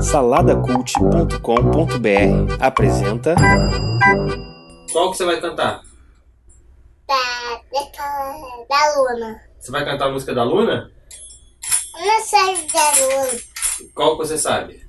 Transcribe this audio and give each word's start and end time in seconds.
Saladacult.com.br 0.00 2.56
apresenta. 2.60 3.34
Qual 4.92 5.10
que 5.10 5.16
você 5.16 5.24
vai 5.24 5.40
cantar? 5.40 5.80
Da, 7.06 7.60
da, 7.72 7.80
da 8.68 8.94
Luna. 8.96 9.40
Você 9.58 9.70
vai 9.72 9.84
cantar 9.84 10.06
a 10.06 10.10
música 10.12 10.32
da 10.34 10.44
Luna? 10.44 10.90
Eu 11.98 12.06
não 12.06 12.20
sei 12.20 12.66
da 12.72 12.90
Luna. 12.90 13.40
Qual 13.94 14.12
que 14.12 14.18
você 14.26 14.38
sabe? 14.38 14.80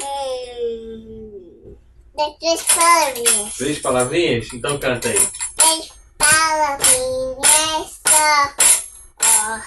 Hum, 0.00 1.76
de 2.16 2.38
três 2.38 2.62
palavrinhas. 2.62 3.54
Três 3.56 3.78
palavrinhas? 3.78 4.52
Então 4.52 4.78
canta 4.78 5.08
aí. 5.08 5.28
Três 5.56 5.90
palavrinhas 6.16 8.00
só. 8.06 8.50
Ó, 9.22 9.58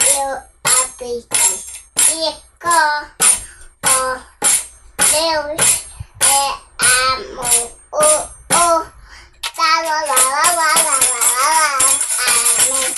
eu 0.00 0.38
aprendi. 0.64 1.26
Ficou. 1.98 3.31
Deus 4.98 5.84
é 6.20 6.34
amor. 6.80 7.70
O, 7.92 7.96
o. 7.96 8.84
Tá, 9.54 9.70
lá, 9.84 9.98
lá, 10.00 10.00
lá, 10.00 10.42
lá, 10.52 10.52
lá, 10.54 10.70
lá, 10.82 10.96
lá, 11.38 11.78
Amém. 12.68 12.90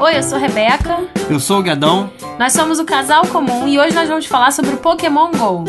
Oi, 0.00 0.12
eu 0.16 0.22
sou 0.22 0.38
Rebeca. 0.38 1.08
Eu 1.28 1.40
sou 1.40 1.58
o 1.58 1.62
Guedão. 1.62 2.12
Nós 2.38 2.52
somos 2.52 2.78
o 2.78 2.84
Casal 2.84 3.26
Comum 3.26 3.66
e 3.66 3.78
hoje 3.78 3.94
nós 3.94 4.08
vamos 4.08 4.26
falar 4.26 4.52
sobre 4.52 4.74
o 4.74 4.78
Pokémon 4.78 5.30
GO. 5.32 5.64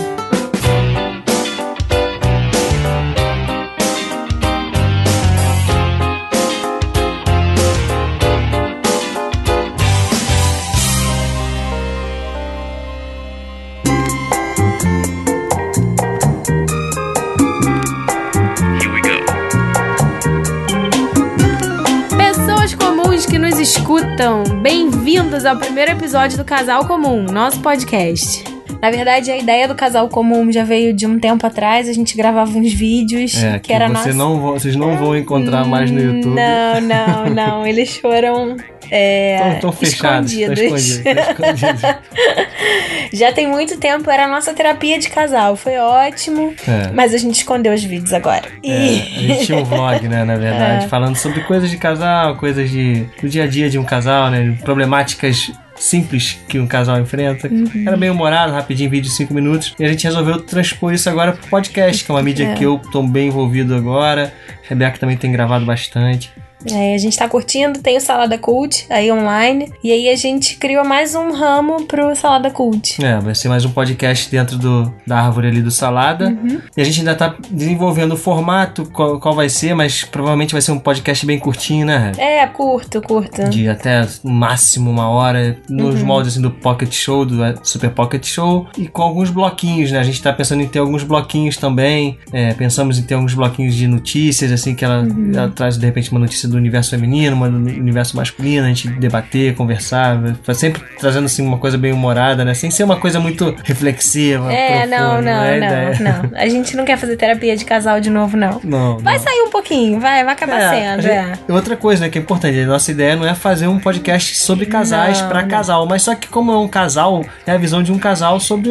Nos 23.58 23.70
escutam, 23.70 24.44
bem-vindos 24.62 25.44
ao 25.44 25.58
primeiro 25.58 25.92
episódio 25.92 26.38
do 26.38 26.46
Casal 26.46 26.86
Comum, 26.86 27.24
nosso 27.24 27.60
podcast. 27.60 28.44
Na 28.80 28.92
verdade, 28.92 29.32
a 29.32 29.38
ideia 29.38 29.68
do 29.68 29.74
Casal 29.74 30.08
Comum 30.10 30.52
já 30.52 30.64
veio 30.64 30.94
de 30.94 31.08
um 31.08 31.18
tempo 31.18 31.44
atrás, 31.44 31.90
a 31.90 31.94
gente 31.94 32.16
gravava 32.16 32.56
uns 32.56 32.72
vídeos 32.72 33.36
É, 33.44 33.58
que 33.58 33.74
era 33.74 33.88
você 33.88 34.14
nosso... 34.14 34.14
não 34.14 34.40
vocês 34.42 34.76
não 34.76 34.96
vão 34.96 35.18
encontrar 35.18 35.66
mais 35.66 35.90
no 35.90 36.00
YouTube. 36.00 36.36
Não, 36.36 36.82
não, 36.82 37.34
não, 37.34 37.66
eles 37.66 37.98
foram 37.98 38.58
é, 38.92 39.54
Estão 39.56 39.72
fechados. 39.72 40.32
Escondidos. 40.32 41.00
tão 41.04 41.16
escondidos. 41.16 41.82
Já 43.14 43.32
tem 43.32 43.48
muito 43.48 43.78
tempo, 43.78 44.10
era 44.10 44.26
a 44.26 44.28
nossa 44.28 44.54
terapia 44.54 45.00
de 45.00 45.10
casal, 45.10 45.56
foi 45.56 45.78
ótimo, 45.78 46.54
É. 46.68 46.92
mas 46.94 47.14
a 47.14 47.18
gente 47.18 47.36
escondeu 47.36 47.74
os 47.74 47.84
vídeos 47.84 48.14
agora. 48.14 48.44
É, 48.64 48.72
a 48.76 49.20
gente 49.22 49.46
tinha 49.46 49.58
um 49.58 49.64
vlog, 49.64 50.08
né, 50.08 50.24
na 50.24 50.36
verdade, 50.36 50.86
É. 50.86 50.88
falando 50.88 51.16
sobre 51.16 51.42
coisas 51.42 51.70
de 51.70 51.78
casal, 51.78 52.36
coisas 52.36 52.70
de, 52.70 53.06
do 53.22 53.30
dia 53.30 53.44
a 53.46 53.48
dia 53.48 53.70
de 53.70 53.78
um 53.80 53.84
casal, 53.84 54.30
né, 54.30 54.58
problemáticas 54.64 55.52
simples 55.76 56.40
que 56.50 56.60
um 56.60 56.66
casal 56.68 57.00
enfrenta. 57.00 57.48
Uhum. 57.48 57.84
Era 57.86 57.96
bem 57.96 58.10
humorado, 58.10 58.52
rapidinho, 58.52 58.90
vídeo 58.90 59.10
de 59.10 59.16
5 59.16 59.32
minutos. 59.34 59.76
E 59.80 59.86
a 59.86 59.88
gente 59.88 60.04
resolveu 60.04 60.42
transpor 60.42 60.92
isso 60.92 61.08
agora 61.08 61.34
pro 61.34 61.48
podcast, 61.50 62.04
que 62.04 62.10
é 62.12 62.14
uma 62.16 62.24
mídia 62.24 62.46
É. 62.48 62.54
que 62.56 62.64
eu 62.64 62.82
tô 62.92 63.04
bem 63.04 63.28
envolvido 63.28 63.76
agora. 63.76 64.34
A 64.50 64.70
Rebeca 64.70 64.98
também 64.98 65.16
tem 65.16 65.32
gravado 65.32 65.66
bastante. 65.66 66.32
É, 66.72 66.96
a 66.96 66.98
gente 66.98 67.18
tá 67.18 67.28
curtindo, 67.28 67.80
tem 67.80 67.98
o 67.98 68.02
Salada 68.02 68.38
Cult 68.38 68.86
aí 68.90 69.12
online, 69.12 69.72
e 69.84 69.92
aí 69.92 70.10
a 70.10 70.16
gente 70.16 70.58
criou 70.58 70.86
mais 70.86 71.16
um 71.16 71.32
ramo 71.32 71.86
pro 71.86 72.16
Salada 72.16 72.50
Cult. 72.50 73.04
É, 73.04 73.20
vai 73.20 73.36
ser 73.36 73.50
mais 73.50 73.66
um 73.66 73.72
podcast 73.72 74.30
dentro 74.30 74.58
do, 74.58 74.94
da 75.06 75.20
árvore 75.20 75.48
ali 75.48 75.62
do 75.62 75.72
Salada. 75.72 76.28
Uhum. 76.28 76.62
E 76.76 76.82
a 76.82 76.84
gente 76.84 77.00
ainda 77.00 77.16
tá 77.16 77.36
desenvolvendo 77.50 78.14
o 78.14 78.18
formato, 78.18 78.86
qual, 78.92 79.20
qual 79.20 79.34
vai 79.34 79.50
ser, 79.50 79.74
mas 79.74 80.04
provavelmente 80.04 80.52
vai 80.52 80.62
ser 80.62 80.72
um 80.72 80.80
podcast 80.80 81.26
bem 81.26 81.40
curtinho, 81.40 81.86
né? 81.86 82.12
É, 82.18 82.46
curto, 82.48 83.02
curto. 83.02 83.50
de 83.50 83.68
até 83.68 84.08
no 84.24 84.32
máximo 84.32 84.90
uma 84.90 85.10
hora, 85.10 85.58
nos 85.70 86.02
moldes 86.02 86.34
assim 86.34 86.42
do 86.42 86.52
Pocket 86.52 86.94
Show, 86.94 87.26
do 87.26 87.44
eh, 87.44 87.56
Super 87.64 87.92
Pocket 87.92 88.26
Show, 88.26 88.68
e 88.78 88.88
com 88.88 89.02
alguns 89.02 89.30
bloquinhos, 89.30 89.92
né? 89.92 90.00
A 90.00 90.04
gente 90.04 90.22
tá 90.22 90.34
pensando 90.34 90.62
em 90.62 90.68
ter 90.68 90.80
alguns 90.80 91.04
bloquinhos 91.04 91.58
também. 91.58 92.18
É, 92.32 92.54
pensamos 92.54 92.98
em 92.98 93.04
ter 93.04 93.16
alguns 93.16 93.34
bloquinhos 93.34 93.76
de 93.76 93.88
notícias, 93.88 94.52
assim, 94.52 94.76
que 94.76 94.84
ela, 94.84 95.08
ela 95.34 95.50
traz 95.50 95.78
de 95.78 95.86
repente 95.86 96.12
uma 96.12 96.20
notícia 96.20 96.48
do 96.48 96.57
universo 96.58 96.90
feminino, 96.92 97.36
uma 97.36 97.50
do 97.50 97.58
universo 97.58 98.16
masculino, 98.16 98.66
a 98.66 98.70
gente 98.70 98.88
debater, 98.90 99.56
conversar, 99.56 100.18
sempre 100.54 100.82
trazendo 101.00 101.26
assim 101.26 101.46
uma 101.46 101.58
coisa 101.58 101.78
bem 101.78 101.92
humorada, 101.94 102.44
né? 102.44 102.54
Sem 102.54 102.70
ser 102.72 102.84
uma 102.84 102.98
coisa 102.98 103.20
muito 103.20 103.56
reflexiva. 103.64 104.52
É, 104.52 104.86
não, 104.86 104.98
profunda, 104.98 105.22
não, 105.22 105.44
é 105.44 105.50
a 105.54 105.58
ideia. 105.58 106.00
não, 106.00 106.24
não. 106.30 106.38
A 106.38 106.48
gente 106.50 106.76
não 106.76 106.86
quer 106.86 106.98
fazer 106.98 107.16
terapia 107.18 107.56
de 107.56 107.66
casal 107.66 108.00
de 108.00 108.10
novo, 108.10 108.36
não. 108.38 108.60
Não, 108.64 108.98
Vai 109.00 109.18
não. 109.18 109.24
sair 109.24 109.42
um 109.42 109.50
pouquinho, 109.50 110.00
vai, 110.00 110.24
vai 110.24 110.34
acabar 110.34 110.60
É, 110.60 110.70
sendo, 110.70 111.02
gente- 111.02 111.12
é. 111.14 111.34
Outra 111.54 111.76
coisa, 111.76 112.04
né, 112.04 112.10
que 112.10 112.18
é 112.18 112.22
importante, 112.22 112.60
a 112.60 112.66
nossa 112.66 112.92
ideia 112.92 113.16
não 113.16 113.26
é 113.26 113.34
fazer 113.36 113.68
um 113.68 113.80
podcast 113.80 114.36
sobre 114.38 114.66
casais 114.66 115.22
Não, 115.22 115.30
pra 115.30 115.42
não. 115.42 115.50
casal, 115.50 115.86
mas 115.88 116.02
só 116.04 116.16
que 116.16 116.28
como 116.28 116.52
é 116.52 116.58
um 116.58 116.68
casal, 116.68 117.24
é 117.46 117.52
a 117.52 117.58
visão 117.58 117.82
de 117.84 117.92
um 117.92 117.98
casal 118.00 118.40
sobre, 118.40 118.70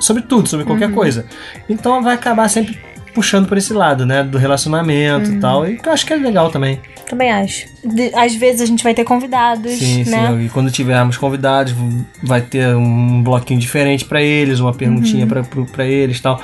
sobre 0.00 0.22
tudo, 0.22 0.48
sobre 0.48 0.64
qualquer 0.66 0.88
Uhum. 0.88 0.94
coisa. 0.94 1.24
Então 1.68 2.02
vai 2.02 2.14
acabar 2.14 2.48
sempre 2.48 2.78
puxando 3.14 3.46
por 3.48 3.58
esse 3.58 3.72
lado, 3.72 4.04
né, 4.06 4.22
do 4.22 4.38
relacionamento 4.38 5.30
Uhum. 5.30 5.36
e 5.36 5.40
tal, 5.40 5.68
e 5.68 5.76
que 5.76 5.88
eu 5.88 5.92
acho 5.92 6.06
que 6.06 6.12
é 6.12 6.16
legal 6.16 6.50
também. 6.50 6.80
Também 7.08 7.30
acho. 7.30 7.66
De- 7.84 8.10
às 8.14 8.34
vezes 8.34 8.60
a 8.62 8.66
gente 8.66 8.82
vai 8.82 8.94
ter 8.94 9.04
convidados, 9.04 9.72
Sim, 9.72 10.04
né? 10.08 10.28
sim, 10.28 10.46
e 10.46 10.48
quando 10.48 10.70
tivermos 10.70 11.16
convidados, 11.18 11.74
vai 12.22 12.40
ter 12.40 12.74
um 12.74 13.22
bloquinho 13.22 13.60
diferente 13.60 14.04
pra 14.04 14.22
eles, 14.22 14.60
uma 14.60 14.70
Uhum. 14.70 14.76
perguntinha 14.76 15.26
pra 15.26 15.42
para 15.42 15.84
eles 15.84 16.18
e 16.18 16.22
tal. 16.22 16.40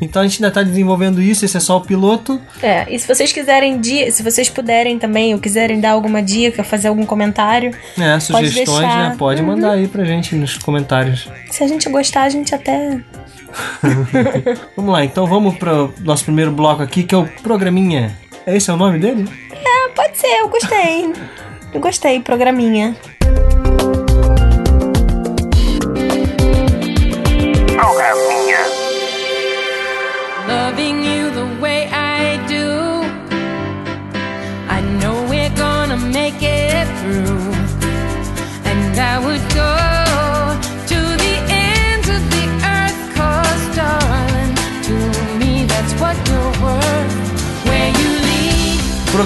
Então 0.00 0.22
a 0.22 0.26
gente 0.26 0.42
ainda 0.42 0.52
tá 0.54 0.62
desenvolvendo 0.62 1.20
isso, 1.20 1.44
esse 1.44 1.56
é 1.56 1.60
só 1.60 1.78
o 1.78 1.80
piloto. 1.80 2.40
É, 2.62 2.86
e 2.94 2.98
se 2.98 3.08
vocês 3.08 3.32
quiserem, 3.32 3.80
se 4.10 4.22
vocês 4.22 4.48
puderem 4.48 4.98
também, 4.98 5.34
ou 5.34 5.40
quiserem 5.40 5.80
dar 5.80 5.90
alguma 5.92 6.22
dica, 6.22 6.62
fazer 6.62 6.88
algum 6.88 7.04
comentário, 7.06 7.72
É, 7.98 8.20
sugestões, 8.20 8.54
deixar. 8.80 9.10
né, 9.10 9.16
pode 9.18 9.42
mandar 9.42 9.72
aí 9.72 9.88
pra 9.88 10.04
gente 10.04 10.34
nos 10.36 10.56
comentários. 10.58 11.28
se 11.50 11.64
a 11.64 11.66
gente 11.68 11.88
gostar, 11.88 12.22
a 12.22 12.28
gente 12.28 12.54
até. 12.54 13.00
Vamos 14.76 14.92
lá, 14.92 15.04
então 15.04 15.26
vamos 15.26 15.56
pro 15.56 15.92
nosso 16.00 16.24
primeiro 16.24 16.50
bloco 16.50 16.82
aqui, 16.82 17.02
que 17.02 17.14
é 17.14 17.18
o 17.18 17.26
Programinha. 17.42 18.16
Esse 18.46 18.70
é 18.70 18.74
o 18.74 18.76
nome 18.76 18.98
dele? 18.98 19.28
Ah, 19.52 19.90
pode 19.94 20.18
ser, 20.18 20.40
eu 20.40 20.48
gostei. 20.48 21.12
Eu 21.72 21.80
gostei, 21.80 22.20
programinha. 22.20 22.96
Loving 27.92 28.31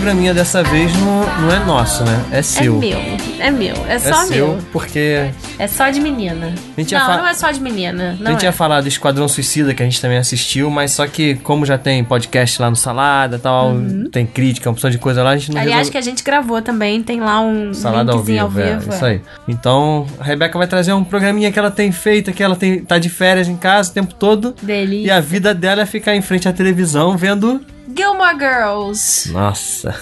programinha 0.07 0.33
dessa 0.33 0.63
vez 0.63 0.93
não, 1.01 1.21
não 1.43 1.51
é 1.53 1.59
nosso, 1.65 2.05
né? 2.05 2.25
É 2.31 2.41
seu. 2.41 2.77
É 2.77 2.79
meu, 2.79 2.99
é 3.41 3.51
meu, 3.51 3.75
é 3.89 3.95
É 3.95 3.99
só 3.99 4.15
seu, 4.27 4.49
meu. 4.51 4.59
porque 4.73 5.31
É 5.59 5.67
só 5.67 5.91
de 5.91 6.01
menina. 6.01 6.55
A 6.77 6.81
gente 6.81 6.93
ia 6.93 6.99
não, 7.01 7.17
não 7.19 7.27
é 7.27 7.35
só 7.35 7.51
de 7.51 7.61
menina. 7.61 8.17
a 8.21 8.23
Não 8.23 8.31
gente 8.31 8.43
é. 8.45 8.47
ia 8.47 8.53
falar 8.53 8.83
do 8.83 8.87
Esquadrão 8.87 9.27
Suicida, 9.27 9.75
que 9.75 9.83
a 9.83 9.85
gente 9.87 10.01
também 10.01 10.17
assistiu, 10.17 10.71
mas 10.71 10.93
só 10.93 11.09
que 11.09 11.35
como 11.43 11.67
já 11.67 11.77
tem 11.77 12.05
podcast 12.05 12.63
lá 12.63 12.71
no 12.71 12.77
Salada 12.77 13.35
e 13.35 13.39
tal, 13.41 13.73
tem 14.13 14.25
crítica, 14.25 14.69
uma 14.69 14.75
opção 14.75 14.91
de 14.91 14.99
coisa 14.99 15.25
lá, 15.25 15.31
a 15.31 15.37
gente 15.37 15.51
não 15.51 15.57
Uhum. 15.57 15.63
Aliás, 15.63 15.79
resolve- 15.89 15.91
que 15.91 15.99
a 15.99 16.01
gente 16.03 16.23
gravou 16.23 16.63
também, 16.63 17.03
tem 17.03 17.19
lá 17.19 17.41
um 17.41 17.75
Salada 17.75 18.13
ao 18.13 18.19
linkzinho 18.19 18.49
vivo, 18.49 18.93
é, 18.93 18.95
isso 18.95 19.05
aí. 19.05 19.21
Então, 19.49 20.07
a 20.21 20.23
Rebeca 20.25 20.57
vai 20.57 20.69
trazer 20.69 20.93
um 20.93 21.03
programinha 21.03 21.51
que 21.51 21.59
ela 21.59 21.71
tem 21.73 21.91
feito, 21.91 22.33
que 22.33 22.45
ela 22.45 22.55
tem, 22.55 22.79
tá 22.85 22.97
de 22.97 23.09
férias 23.09 23.49
em 23.49 23.57
casa 23.57 23.91
o 23.91 23.93
tempo 23.95 24.15
todo. 24.15 24.55
Delícia. 24.63 25.09
E 25.09 25.11
a 25.11 25.19
vida 25.21 25.53
dela 25.53 25.83
é 25.83 25.87
ficar 25.87 26.15
em 26.15 26.23
frente 26.23 26.49
à 26.49 26.53
televisão 26.53 27.17
vendo. 27.17 27.61
Gilmore 27.97 28.39
Girls. 28.39 29.33
Nossa. 29.33 29.99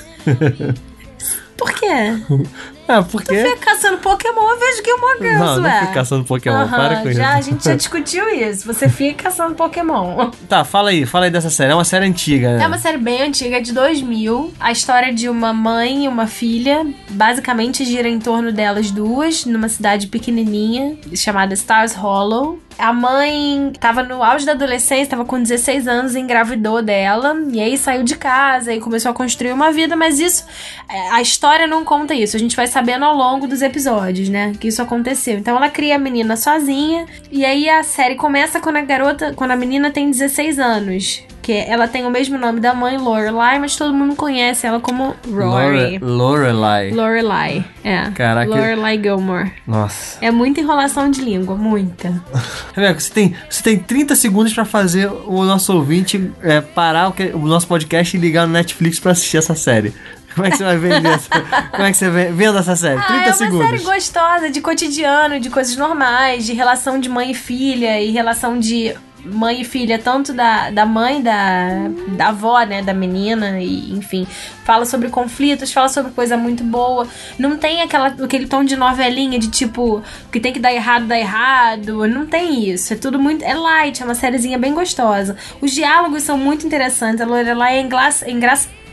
Por 1.56 1.72
quê? 1.72 1.86
Ah, 2.86 3.02
porque. 3.02 3.34
Fica 3.34 3.56
caçando 3.56 3.96
Pokémon, 3.96 4.42
eu 4.50 4.60
vejo 4.60 4.82
Gilmore 4.84 5.16
Girls, 5.18 5.38
Não, 5.38 5.56
não 5.56 5.62
ué. 5.62 5.80
fica 5.80 5.92
caçando 5.94 6.22
Pokémon, 6.22 6.54
Aham, 6.56 6.68
para 6.76 6.96
com 7.00 7.12
já, 7.12 7.32
A 7.32 7.40
isso. 7.40 7.48
gente 7.50 7.64
já 7.64 7.74
discutiu 7.74 8.28
isso. 8.28 8.66
Você 8.66 8.90
fica 8.90 9.22
caçando 9.24 9.54
Pokémon. 9.54 10.30
Tá, 10.46 10.64
fala 10.64 10.90
aí, 10.90 11.06
fala 11.06 11.24
aí 11.24 11.30
dessa 11.30 11.48
série. 11.48 11.72
É 11.72 11.74
uma 11.74 11.82
série 11.82 12.04
antiga, 12.04 12.58
né? 12.58 12.62
É 12.62 12.66
uma 12.66 12.76
série 12.76 12.98
bem 12.98 13.22
antiga, 13.22 13.58
de 13.62 13.72
2000. 13.72 14.52
A 14.60 14.70
história 14.70 15.14
de 15.14 15.30
uma 15.30 15.50
mãe 15.54 16.04
e 16.04 16.08
uma 16.08 16.26
filha. 16.26 16.86
Basicamente 17.08 17.86
gira 17.86 18.06
em 18.06 18.18
torno 18.18 18.52
delas 18.52 18.90
duas, 18.90 19.46
numa 19.46 19.70
cidade 19.70 20.06
pequenininha 20.08 20.98
chamada 21.14 21.54
Stars 21.54 21.94
Hollow. 21.94 22.60
A 22.78 22.92
mãe 22.92 23.72
tava 23.78 24.02
no 24.02 24.22
auge 24.22 24.44
da 24.44 24.52
adolescência, 24.52 25.10
tava 25.10 25.24
com 25.24 25.40
16 25.40 25.86
anos, 25.86 26.14
engravidou 26.14 26.82
dela, 26.82 27.36
e 27.50 27.60
aí 27.60 27.76
saiu 27.76 28.02
de 28.02 28.16
casa 28.16 28.72
e 28.72 28.80
começou 28.80 29.10
a 29.10 29.14
construir 29.14 29.52
uma 29.52 29.72
vida, 29.72 29.96
mas 29.96 30.18
isso, 30.20 30.44
é, 30.88 31.10
a 31.10 31.22
história 31.22 31.66
não 31.66 31.84
conta 31.84 32.14
isso. 32.14 32.36
A 32.36 32.40
gente 32.40 32.56
vai 32.56 32.66
sabendo 32.66 33.04
ao 33.04 33.14
longo 33.14 33.46
dos 33.46 33.62
episódios, 33.62 34.28
né, 34.28 34.52
que 34.58 34.68
isso 34.68 34.82
aconteceu. 34.82 35.38
Então 35.38 35.56
ela 35.56 35.68
cria 35.68 35.96
a 35.96 35.98
menina 35.98 36.36
sozinha, 36.36 37.06
e 37.30 37.44
aí 37.44 37.68
a 37.68 37.82
série 37.82 38.16
começa 38.16 38.60
quando 38.60 38.76
a 38.76 38.82
garota, 38.82 39.32
quando 39.34 39.52
a 39.52 39.56
menina 39.56 39.90
tem 39.90 40.10
16 40.10 40.58
anos. 40.58 41.33
Que 41.44 41.52
ela 41.52 41.86
tem 41.86 42.06
o 42.06 42.10
mesmo 42.10 42.38
nome 42.38 42.58
da 42.58 42.72
mãe, 42.72 42.96
Lorelai, 42.96 43.58
mas 43.58 43.76
todo 43.76 43.92
mundo 43.92 44.16
conhece 44.16 44.66
ela 44.66 44.80
como 44.80 45.14
Rory. 45.30 45.98
Lore- 45.98 45.98
Lorelai. 46.00 46.90
Lorelai, 46.90 47.64
é. 47.84 48.10
Caraca. 48.14 48.48
Lorelai 48.50 48.98
Gilmore. 48.98 49.52
Nossa. 49.66 50.16
É 50.24 50.30
muita 50.30 50.60
enrolação 50.60 51.10
de 51.10 51.20
língua, 51.20 51.54
muita. 51.54 52.08
Rebeca, 52.74 52.98
você 52.98 53.12
tem, 53.12 53.36
você 53.50 53.62
tem 53.62 53.78
30 53.78 54.16
segundos 54.16 54.54
pra 54.54 54.64
fazer 54.64 55.06
o 55.26 55.44
nosso 55.44 55.74
ouvinte 55.74 56.32
é, 56.42 56.62
parar 56.62 57.08
o, 57.08 57.12
que- 57.12 57.32
o 57.34 57.40
nosso 57.40 57.66
podcast 57.66 58.16
e 58.16 58.20
ligar 58.20 58.46
no 58.46 58.52
Netflix 58.54 58.98
pra 58.98 59.12
assistir 59.12 59.36
essa 59.36 59.54
série. 59.54 59.92
Como 60.34 60.46
é 60.46 60.50
que 60.50 60.56
você 60.56 60.64
vai 60.64 60.78
vender 60.78 61.08
essa, 61.10 61.28
Como 61.70 61.82
é 61.84 61.90
que 61.92 61.96
você 61.98 62.08
vendo 62.08 62.56
essa 62.58 62.74
série? 62.74 63.00
30 63.02 63.12
Ah, 63.12 63.16
é 63.22 63.26
uma 63.26 63.32
segundos. 63.34 63.68
série 63.68 63.82
gostosa, 63.84 64.50
de 64.50 64.60
cotidiano, 64.62 65.38
de 65.38 65.50
coisas 65.50 65.76
normais, 65.76 66.46
de 66.46 66.54
relação 66.54 66.98
de 66.98 67.08
mãe 67.10 67.32
e 67.32 67.34
filha 67.34 68.00
e 68.00 68.10
relação 68.10 68.58
de 68.58 68.94
mãe 69.24 69.60
e 69.60 69.64
filha, 69.64 69.98
tanto 69.98 70.32
da, 70.32 70.70
da 70.70 70.84
mãe, 70.84 71.22
da, 71.22 71.88
da 72.16 72.28
avó, 72.28 72.60
né, 72.62 72.82
da 72.82 72.92
menina, 72.92 73.60
e 73.60 73.92
enfim. 73.92 74.26
Fala 74.64 74.84
sobre 74.86 75.08
conflitos, 75.08 75.72
fala 75.72 75.88
sobre 75.88 76.12
coisa 76.12 76.36
muito 76.36 76.62
boa. 76.64 77.06
Não 77.38 77.56
tem 77.56 77.82
aquela, 77.82 78.08
aquele 78.08 78.46
tom 78.46 78.64
de 78.64 78.76
novelinha 78.76 79.38
de 79.38 79.48
tipo, 79.48 80.02
que 80.32 80.40
tem 80.40 80.52
que 80.52 80.60
dar 80.60 80.72
errado, 80.72 81.06
dá 81.06 81.18
errado. 81.18 82.06
Não 82.06 82.26
tem 82.26 82.68
isso. 82.70 82.92
É 82.92 82.96
tudo 82.96 83.18
muito. 83.18 83.44
É 83.44 83.54
light, 83.54 84.02
é 84.02 84.04
uma 84.04 84.14
sériezinha 84.14 84.58
bem 84.58 84.74
gostosa. 84.74 85.36
Os 85.60 85.72
diálogos 85.72 86.22
são 86.22 86.38
muito 86.38 86.66
interessantes. 86.66 87.20
A 87.20 87.26
Lorelai 87.26 87.78
é 87.78 88.30
engraçada. 88.30 88.83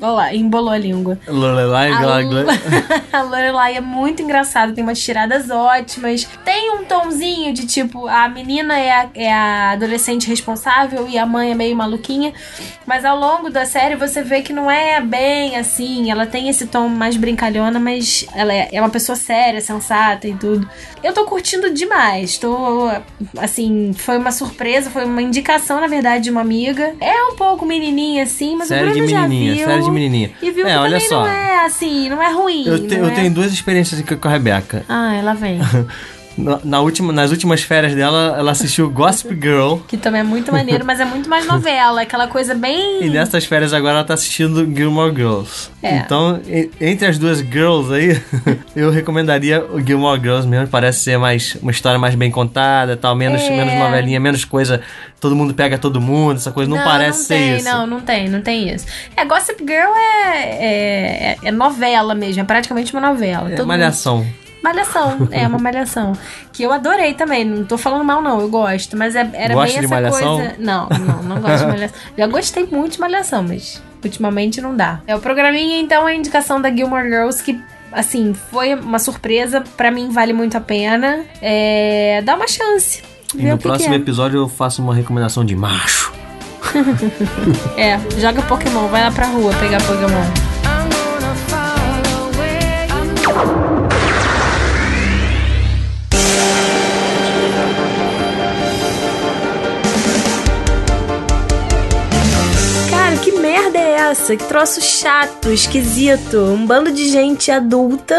Olha 0.00 0.12
lá, 0.12 0.34
embolou 0.34 0.70
a 0.70 0.78
língua. 0.78 1.18
Lorelai, 1.28 1.92
A, 1.92 2.00
a 3.18 3.22
Lorelai 3.22 3.76
é 3.76 3.80
muito 3.80 4.22
engraçada, 4.22 4.72
tem 4.72 4.82
umas 4.82 5.00
tiradas 5.00 5.50
ótimas. 5.50 6.26
Tem 6.44 6.72
um 6.74 6.84
tomzinho 6.84 7.52
de 7.52 7.66
tipo, 7.66 8.06
a 8.08 8.28
menina 8.28 8.78
é 8.78 8.90
a, 8.90 9.08
é 9.14 9.32
a 9.32 9.70
adolescente 9.72 10.26
responsável 10.26 11.06
e 11.08 11.18
a 11.18 11.26
mãe 11.26 11.50
é 11.50 11.54
meio 11.54 11.76
maluquinha. 11.76 12.32
Mas 12.86 13.04
ao 13.04 13.18
longo 13.18 13.50
da 13.50 13.66
série 13.66 13.94
você 13.94 14.22
vê 14.22 14.40
que 14.40 14.52
não 14.52 14.70
é 14.70 15.00
bem 15.00 15.56
assim. 15.56 16.10
Ela 16.10 16.26
tem 16.26 16.48
esse 16.48 16.66
tom 16.66 16.88
mais 16.88 17.16
brincalhona, 17.16 17.78
mas 17.78 18.26
ela 18.34 18.52
é, 18.52 18.68
é 18.72 18.80
uma 18.80 18.90
pessoa 18.90 19.16
séria, 19.16 19.60
sensata 19.60 20.26
e 20.26 20.34
tudo. 20.34 20.68
Eu 21.02 21.12
tô 21.12 21.24
curtindo 21.24 21.72
demais. 21.72 22.38
Tô, 22.38 22.88
assim, 23.38 23.92
foi 23.92 24.16
uma 24.16 24.32
surpresa, 24.32 24.90
foi 24.90 25.04
uma 25.04 25.22
indicação, 25.22 25.80
na 25.80 25.86
verdade, 25.86 26.24
de 26.24 26.30
uma 26.30 26.40
amiga. 26.40 26.94
É 27.00 27.24
um 27.24 27.36
pouco 27.36 27.66
menininha 27.66 28.22
assim, 28.22 28.56
mas 28.56 28.68
Série 28.68 28.88
o 28.88 28.92
Bruno 28.92 29.06
já 29.06 29.26
viu. 29.26 29.89
De 29.90 30.00
menininha. 30.00 30.30
E 30.42 30.50
viu 30.50 30.66
É, 30.66 30.72
que 30.72 30.76
olha 30.78 30.92
também 30.94 31.08
só. 31.08 31.20
não 31.22 31.28
é 31.30 31.64
assim, 31.64 32.08
não 32.08 32.22
é 32.22 32.32
ruim. 32.32 32.64
Eu, 32.66 32.86
te- 32.88 32.94
eu 32.94 33.06
é- 33.06 33.10
tenho 33.14 33.32
duas 33.32 33.52
experiências 33.52 34.00
aqui 34.00 34.16
com 34.16 34.28
a 34.28 34.30
Rebeca. 34.32 34.84
Ah, 34.88 35.14
ela 35.14 35.34
vem. 35.34 35.58
Na, 36.38 36.60
na 36.64 36.80
última, 36.80 37.12
nas 37.12 37.30
últimas 37.32 37.60
férias 37.62 37.94
dela, 37.94 38.34
ela 38.38 38.52
assistiu 38.52 38.88
Gossip 38.90 39.34
Girl. 39.34 39.76
que 39.88 39.96
também 39.96 40.20
é 40.20 40.24
muito 40.24 40.50
maneiro, 40.52 40.84
mas 40.86 40.98
é 41.00 41.04
muito 41.04 41.28
mais 41.28 41.46
novela, 41.46 42.02
aquela 42.02 42.26
coisa 42.28 42.54
bem. 42.54 43.04
E 43.04 43.10
nessas 43.10 43.44
férias 43.44 43.72
agora 43.74 43.96
ela 43.96 44.04
tá 44.04 44.14
assistindo 44.14 44.64
Gilmore 44.74 45.14
Girls. 45.14 45.68
É. 45.82 45.96
Então, 45.96 46.40
entre 46.80 47.06
as 47.08 47.18
duas 47.18 47.38
girls 47.40 47.92
aí, 47.92 48.20
eu 48.76 48.90
recomendaria 48.90 49.62
o 49.64 49.80
Gilmore 49.84 50.20
Girls 50.20 50.46
mesmo. 50.46 50.68
Parece 50.68 51.00
ser 51.00 51.18
mais 51.18 51.56
uma 51.60 51.70
história 51.72 51.98
mais 51.98 52.14
bem 52.14 52.30
contada, 52.30 52.96
tal, 52.96 53.14
menos, 53.14 53.42
É. 53.42 53.50
menos 53.50 53.74
novelinha, 53.74 54.20
menos 54.20 54.44
coisa. 54.44 54.80
Todo 55.20 55.36
mundo 55.36 55.52
pega 55.52 55.76
todo 55.78 56.00
mundo, 56.00 56.36
essa 56.36 56.50
coisa 56.52 56.70
não, 56.70 56.78
parece 56.82 57.18
não 57.18 57.26
ser 57.26 57.34
tem, 57.34 57.56
isso. 57.56 57.64
Não, 57.66 57.86
não 57.86 58.00
tem, 58.00 58.28
não 58.28 58.40
tem 58.40 58.72
isso. 58.72 58.86
É, 59.16 59.24
Gossip 59.24 59.58
Girl 59.62 59.92
é, 59.94 60.38
é, 61.32 61.36
é 61.44 61.52
novela 61.52 62.14
mesmo, 62.14 62.40
é 62.40 62.44
praticamente 62.44 62.92
uma 62.94 63.06
novela. 63.06 63.52
É 63.52 63.56
Todo 63.56 63.66
malhação. 63.66 64.18
mundo- 64.18 64.39
Malhação, 64.62 65.28
é 65.30 65.46
uma 65.46 65.58
malhação. 65.58 66.12
Que 66.52 66.62
eu 66.62 66.72
adorei 66.72 67.14
também, 67.14 67.44
não 67.44 67.64
tô 67.64 67.78
falando 67.78 68.04
mal 68.04 68.20
não, 68.20 68.40
eu 68.40 68.48
gosto. 68.48 68.96
Mas 68.96 69.16
é- 69.16 69.28
era 69.32 69.54
Gosta 69.54 69.76
bem 69.76 69.84
essa 69.84 69.94
Malhação? 69.94 70.36
coisa... 70.36 70.54
Não, 70.58 70.88
não, 70.88 71.22
não 71.22 71.40
gosto 71.40 71.60
de 71.60 71.66
malhação. 71.66 71.98
Já 72.16 72.26
gostei 72.26 72.66
muito 72.70 72.92
de 72.92 73.00
malhação, 73.00 73.42
mas 73.42 73.82
ultimamente 74.04 74.60
não 74.60 74.76
dá. 74.76 75.00
É 75.06 75.16
o 75.16 75.20
programinha, 75.20 75.80
então, 75.80 76.06
a 76.06 76.14
indicação 76.14 76.60
da 76.60 76.70
Gilmore 76.70 77.08
Girls, 77.08 77.42
que... 77.42 77.60
Assim, 77.92 78.34
foi 78.34 78.74
uma 78.74 79.00
surpresa, 79.00 79.64
pra 79.76 79.90
mim 79.90 80.10
vale 80.10 80.32
muito 80.32 80.56
a 80.56 80.60
pena. 80.60 81.24
É, 81.42 82.22
dá 82.24 82.36
uma 82.36 82.46
chance. 82.46 83.02
E 83.34 83.42
no 83.42 83.58
próximo 83.58 83.94
é. 83.94 83.96
episódio 83.96 84.38
eu 84.38 84.48
faço 84.48 84.80
uma 84.80 84.94
recomendação 84.94 85.44
de 85.44 85.56
macho. 85.56 86.12
É, 87.76 87.98
joga 88.20 88.42
Pokémon, 88.42 88.86
vai 88.88 89.02
lá 89.02 89.10
pra 89.10 89.26
rua 89.26 89.52
pegar 89.54 89.80
Pokémon. 89.82 90.50
Merda 103.62 103.78
é 103.78 103.92
essa? 104.10 104.36
Que 104.36 104.44
troço 104.44 104.80
chato, 104.80 105.50
esquisito. 105.52 106.38
Um 106.38 106.66
bando 106.66 106.90
de 106.92 107.08
gente 107.08 107.50
adulta. 107.50 108.16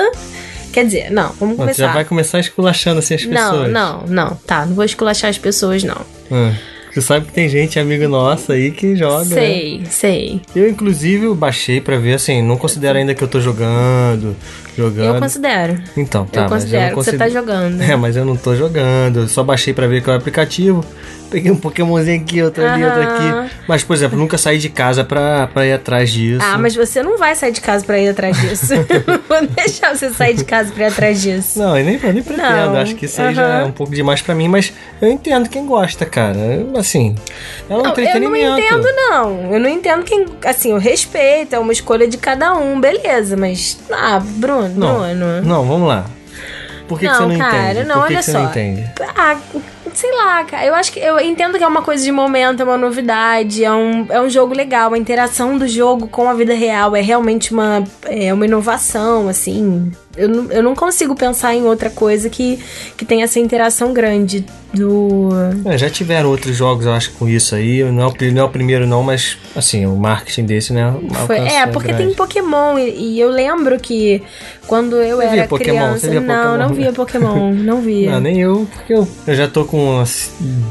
Quer 0.71 0.85
dizer, 0.85 1.11
não, 1.11 1.33
vamos 1.39 1.57
Não, 1.57 1.65
você 1.65 1.73
já 1.73 1.83
começar. 1.87 1.93
vai 1.93 2.05
começar 2.05 2.39
esculachando 2.39 2.99
assim 2.99 3.15
as 3.15 3.25
Não, 3.25 3.51
pessoas. 3.51 3.71
não, 3.71 4.03
não. 4.07 4.35
Tá, 4.47 4.65
não 4.65 4.73
vou 4.73 4.85
esculachar 4.85 5.29
as 5.29 5.37
pessoas, 5.37 5.83
não. 5.83 5.99
Ah, 6.31 6.53
Você 6.93 7.01
sabe 7.01 7.25
que 7.25 7.33
tem 7.33 7.49
gente, 7.49 7.77
amigo 7.77 8.07
nossa 8.07 8.53
aí, 8.53 8.71
que 8.71 8.95
joga. 8.95 9.25
né? 9.25 9.35
Sei, 9.35 9.83
sei. 9.89 10.41
Eu, 10.55 10.69
inclusive, 10.69 11.25
eu 11.25 11.35
baixei 11.35 11.81
pra 11.81 11.97
ver, 11.97 12.13
assim, 12.13 12.41
não 12.41 12.55
considero 12.55 12.97
ainda 12.97 13.13
que 13.13 13.21
eu 13.21 13.27
tô 13.27 13.41
jogando, 13.41 14.33
jogando. 14.77 15.15
Eu 15.15 15.19
considero. 15.19 15.81
Então, 15.97 16.25
tá, 16.25 16.43
eu 16.43 16.49
considero 16.49 16.83
mas 16.83 16.93
que 16.93 16.99
eu 16.99 17.03
você 17.03 17.11
não 17.13 17.19
tá 17.19 17.29
jogando. 17.29 17.81
É, 17.83 17.95
mas 17.97 18.15
eu 18.15 18.23
não 18.23 18.37
tô 18.37 18.55
jogando, 18.55 19.19
eu 19.21 19.27
só 19.27 19.43
baixei 19.43 19.73
pra 19.73 19.87
ver 19.87 20.01
qual 20.01 20.13
é 20.13 20.17
o 20.17 20.19
aplicativo. 20.21 20.85
Peguei 21.31 21.49
um 21.49 21.55
Pokémonzinho 21.55 22.21
aqui, 22.21 22.43
outro 22.43 22.63
ali, 22.67 22.83
outro 22.83 23.01
aqui. 23.01 23.51
Mas, 23.67 23.83
por 23.85 23.95
exemplo, 23.95 24.19
nunca 24.19 24.37
saí 24.37 24.57
de 24.57 24.67
casa 24.67 25.01
pra, 25.03 25.47
pra 25.47 25.65
ir 25.65 25.71
atrás 25.73 26.11
disso. 26.11 26.45
Ah, 26.45 26.57
mas 26.57 26.75
você 26.75 27.01
não 27.01 27.17
vai 27.17 27.33
sair 27.35 27.53
de 27.53 27.61
casa 27.61 27.85
pra 27.85 27.97
ir 27.97 28.09
atrás 28.09 28.37
disso. 28.39 28.73
não 29.07 29.19
vou 29.29 29.47
deixar 29.47 29.95
você 29.95 30.09
sair 30.09 30.35
de 30.35 30.43
casa 30.43 30.73
pra 30.73 30.83
ir 30.83 30.87
atrás 30.87 31.21
disso. 31.21 31.57
Não, 31.57 31.77
eu 31.77 31.85
nem, 31.85 31.97
eu 32.03 32.13
nem 32.13 32.21
pretendo. 32.21 32.71
Não, 32.71 32.75
Acho 32.75 32.95
que 32.95 33.05
isso 33.05 33.21
aí 33.21 33.33
já 33.33 33.61
é 33.61 33.63
um 33.63 33.71
pouco 33.71 33.95
demais 33.95 34.21
pra 34.21 34.35
mim, 34.35 34.49
mas 34.49 34.73
eu 35.01 35.09
entendo 35.09 35.47
quem 35.47 35.65
gosta, 35.65 36.05
cara. 36.05 36.37
Assim, 36.77 37.15
é 37.69 37.73
um 37.73 37.81
Não, 37.81 37.93
eu 37.95 38.19
não 38.19 38.35
entendo, 38.35 38.87
não. 38.93 39.53
Eu 39.53 39.59
não 39.59 39.69
entendo 39.69 40.03
quem. 40.03 40.25
Assim, 40.45 40.71
eu 40.71 40.77
respeito, 40.79 41.55
é 41.55 41.59
uma 41.59 41.71
escolha 41.71 42.07
de 42.07 42.17
cada 42.17 42.53
um, 42.55 42.79
beleza, 42.81 43.37
mas. 43.37 43.79
Ah, 43.89 44.19
Bruno, 44.21 44.67
Não, 44.75 44.99
Bruno. 44.99 45.41
não, 45.43 45.65
vamos 45.65 45.87
lá. 45.87 46.05
Por 46.87 46.99
que, 46.99 47.07
que 47.07 47.13
você 47.13 47.21
Não, 47.21 47.29
não 47.29 47.37
cara, 47.37 47.71
entende? 47.71 47.87
não, 47.87 47.95
Por 47.95 48.07
que, 48.07 48.13
olha 48.13 48.17
que 48.19 48.25
você 48.25 48.31
só. 48.33 48.39
não 48.39 48.49
entende? 48.49 48.91
Ah, 49.15 49.37
sei 49.93 50.11
lá, 50.15 50.43
cara. 50.43 50.65
Eu 50.65 50.75
acho 50.75 50.91
que 50.91 50.99
eu 50.99 51.19
entendo 51.19 51.57
que 51.57 51.63
é 51.63 51.67
uma 51.67 51.81
coisa 51.81 52.03
de 52.03 52.11
momento, 52.11 52.61
é 52.61 52.63
uma 52.63 52.77
novidade, 52.77 53.63
é 53.63 53.71
um, 53.71 54.05
é 54.09 54.21
um 54.21 54.29
jogo 54.29 54.53
legal. 54.53 54.93
A 54.93 54.97
interação 54.97 55.57
do 55.57 55.67
jogo 55.67 56.07
com 56.07 56.29
a 56.29 56.33
vida 56.33 56.53
real 56.53 56.95
é 56.95 57.01
realmente 57.01 57.53
uma, 57.53 57.83
é 58.03 58.33
uma 58.33 58.45
inovação, 58.45 59.27
assim. 59.27 59.91
Eu 60.15 60.27
não, 60.27 60.51
eu 60.51 60.63
não 60.63 60.75
consigo 60.75 61.15
pensar 61.15 61.55
em 61.55 61.63
outra 61.63 61.89
coisa 61.89 62.29
que, 62.29 62.59
que 62.97 63.05
tenha 63.05 63.23
essa 63.23 63.39
interação 63.39 63.93
grande 63.93 64.45
do. 64.73 65.29
É, 65.65 65.77
já 65.77 65.89
tiveram 65.89 66.29
outros 66.29 66.55
jogos, 66.55 66.85
eu 66.85 66.93
acho, 66.93 67.11
com 67.13 67.27
isso 67.27 67.55
aí. 67.55 67.83
Não 67.83 68.03
é 68.03 68.07
o, 68.07 68.33
não 68.33 68.41
é 68.41 68.43
o 68.43 68.49
primeiro, 68.49 68.87
não, 68.87 69.03
mas, 69.03 69.37
assim, 69.55 69.85
o 69.85 69.95
marketing 69.95 70.45
desse, 70.45 70.73
né? 70.73 70.93
Foi, 71.25 71.37
é, 71.37 71.65
porque 71.67 71.89
grande. 71.89 72.07
tem 72.07 72.15
Pokémon 72.15 72.77
e, 72.77 73.13
e 73.15 73.19
eu 73.19 73.29
lembro 73.29 73.79
que 73.79 74.21
quando 74.67 74.97
eu 74.97 75.17
Você 75.17 75.23
era 75.23 75.33
via 75.33 75.47
Pokémon? 75.47 75.77
criança. 75.77 76.07
Não, 76.07 76.21
Pokémon? 76.21 76.57
não 76.57 76.73
via 76.73 76.93
Pokémon, 76.93 77.53
não 77.53 77.81
via. 77.81 78.11
Não, 78.11 78.19
nem 78.19 78.41
eu, 78.41 78.67
porque 78.73 78.93
eu, 78.93 79.07
eu 79.27 79.35
já 79.35 79.47
tô 79.47 79.65
com 79.65 80.03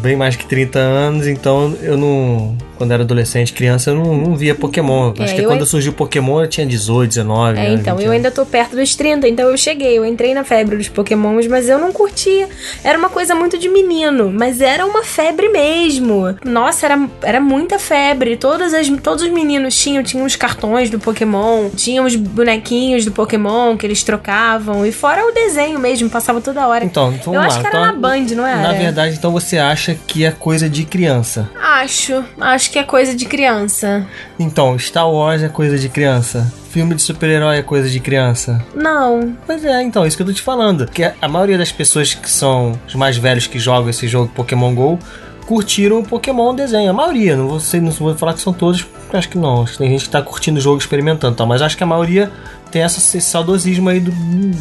bem 0.02 0.16
mais 0.16 0.36
que 0.36 0.46
30 0.46 0.78
anos, 0.78 1.26
então 1.26 1.74
eu 1.82 1.96
não. 1.96 2.56
Quando 2.80 2.92
era 2.92 3.02
adolescente, 3.02 3.52
criança, 3.52 3.90
eu 3.90 3.96
não, 3.96 4.16
não 4.16 4.34
via 4.34 4.54
Pokémon. 4.54 5.12
É, 5.18 5.24
Acho 5.24 5.34
que 5.34 5.42
eu 5.42 5.48
quando 5.50 5.66
surgiu 5.66 5.92
Pokémon 5.92 6.40
eu 6.40 6.48
tinha 6.48 6.64
18, 6.64 7.10
19. 7.10 7.58
É, 7.58 7.62
né, 7.62 7.74
então, 7.74 7.94
20 7.94 8.06
eu 8.06 8.10
anos. 8.10 8.10
ainda 8.12 8.30
tô 8.30 8.46
perto 8.46 8.74
dos 8.74 8.94
30, 8.94 9.28
então 9.28 9.50
eu 9.50 9.56
cheguei, 9.58 9.98
eu 9.98 10.06
entrei 10.06 10.32
na 10.32 10.44
febre 10.44 10.78
dos 10.78 10.88
pokémons, 10.88 11.46
mas 11.46 11.68
eu 11.68 11.78
não 11.78 11.92
curtia. 11.92 12.48
Era 12.82 12.98
uma 12.98 13.10
coisa 13.10 13.34
muito 13.34 13.58
de 13.58 13.68
menino, 13.68 14.32
mas 14.32 14.62
era 14.62 14.86
uma 14.86 15.04
febre 15.04 15.50
mesmo. 15.50 16.34
Nossa, 16.42 16.86
era, 16.86 17.06
era 17.20 17.38
muita 17.38 17.78
febre. 17.78 18.38
Todas 18.38 18.72
as, 18.72 18.88
todos 19.02 19.24
os 19.24 19.30
meninos 19.30 19.76
tinham, 19.76 20.02
tinham 20.02 20.24
os 20.24 20.34
cartões 20.34 20.88
do 20.88 20.98
Pokémon, 20.98 21.68
tinham 21.76 22.06
os 22.06 22.16
bonequinhos 22.16 23.04
do 23.04 23.12
Pokémon 23.12 23.76
que 23.76 23.86
eles 23.86 24.02
trocavam, 24.02 24.86
e 24.86 24.90
fora 24.90 25.22
o 25.26 25.32
desenho 25.32 25.78
mesmo, 25.78 26.08
passava 26.08 26.40
toda 26.40 26.66
hora. 26.66 26.82
Então, 26.82 27.10
vamos 27.10 27.26
eu 27.26 27.32
lá. 27.34 27.46
acho 27.46 27.60
que 27.60 27.66
era 27.66 27.78
então, 27.78 27.92
na 27.92 27.92
Band, 27.92 28.34
não 28.34 28.46
era? 28.46 28.62
Na 28.62 28.72
verdade, 28.72 29.16
então 29.18 29.30
você 29.30 29.58
acha 29.58 29.94
que 30.06 30.24
é 30.24 30.30
coisa 30.30 30.66
de 30.66 30.86
criança. 30.86 31.50
Acho, 31.60 32.24
acho 32.40 32.69
acho 32.70 32.72
que 32.72 32.78
é 32.78 32.84
coisa 32.84 33.14
de 33.16 33.24
criança. 33.26 34.06
Então, 34.38 34.78
Star 34.78 35.10
Wars 35.10 35.42
é 35.42 35.48
coisa 35.48 35.76
de 35.76 35.88
criança. 35.88 36.52
Filme 36.70 36.94
de 36.94 37.02
super-herói 37.02 37.56
é 37.58 37.62
coisa 37.62 37.90
de 37.90 37.98
criança. 37.98 38.64
Não. 38.72 39.36
Pois 39.44 39.64
é, 39.64 39.82
então, 39.82 40.06
isso 40.06 40.16
que 40.16 40.22
eu 40.22 40.26
tô 40.28 40.32
te 40.32 40.40
falando. 40.40 40.86
Que 40.86 41.10
a 41.20 41.28
maioria 41.28 41.58
das 41.58 41.72
pessoas 41.72 42.14
que 42.14 42.30
são 42.30 42.78
os 42.86 42.94
mais 42.94 43.16
velhos 43.16 43.48
que 43.48 43.58
jogam 43.58 43.90
esse 43.90 44.06
jogo 44.06 44.30
Pokémon 44.32 44.72
GO 44.72 44.98
curtiram 45.46 45.98
o 45.98 46.04
Pokémon 46.04 46.54
desenho. 46.54 46.90
A 46.90 46.92
maioria, 46.92 47.34
não 47.36 47.48
vou, 47.48 47.60
não 47.82 47.90
vou 47.90 48.14
falar 48.14 48.34
que 48.34 48.40
são 48.40 48.52
todos, 48.52 48.82
porque 48.84 49.16
acho 49.16 49.28
que 49.28 49.36
não. 49.36 49.64
Tem 49.64 49.88
gente 49.90 50.04
que 50.04 50.10
tá 50.10 50.22
curtindo 50.22 50.58
o 50.58 50.62
jogo, 50.62 50.78
experimentando 50.78 51.34
tal. 51.36 51.48
Mas 51.48 51.60
acho 51.60 51.76
que 51.76 51.82
a 51.82 51.86
maioria 51.86 52.30
tem 52.70 52.82
essa, 52.82 53.00
esse 53.00 53.20
saudosismo 53.20 53.88
aí 53.88 53.98
do- 53.98 54.12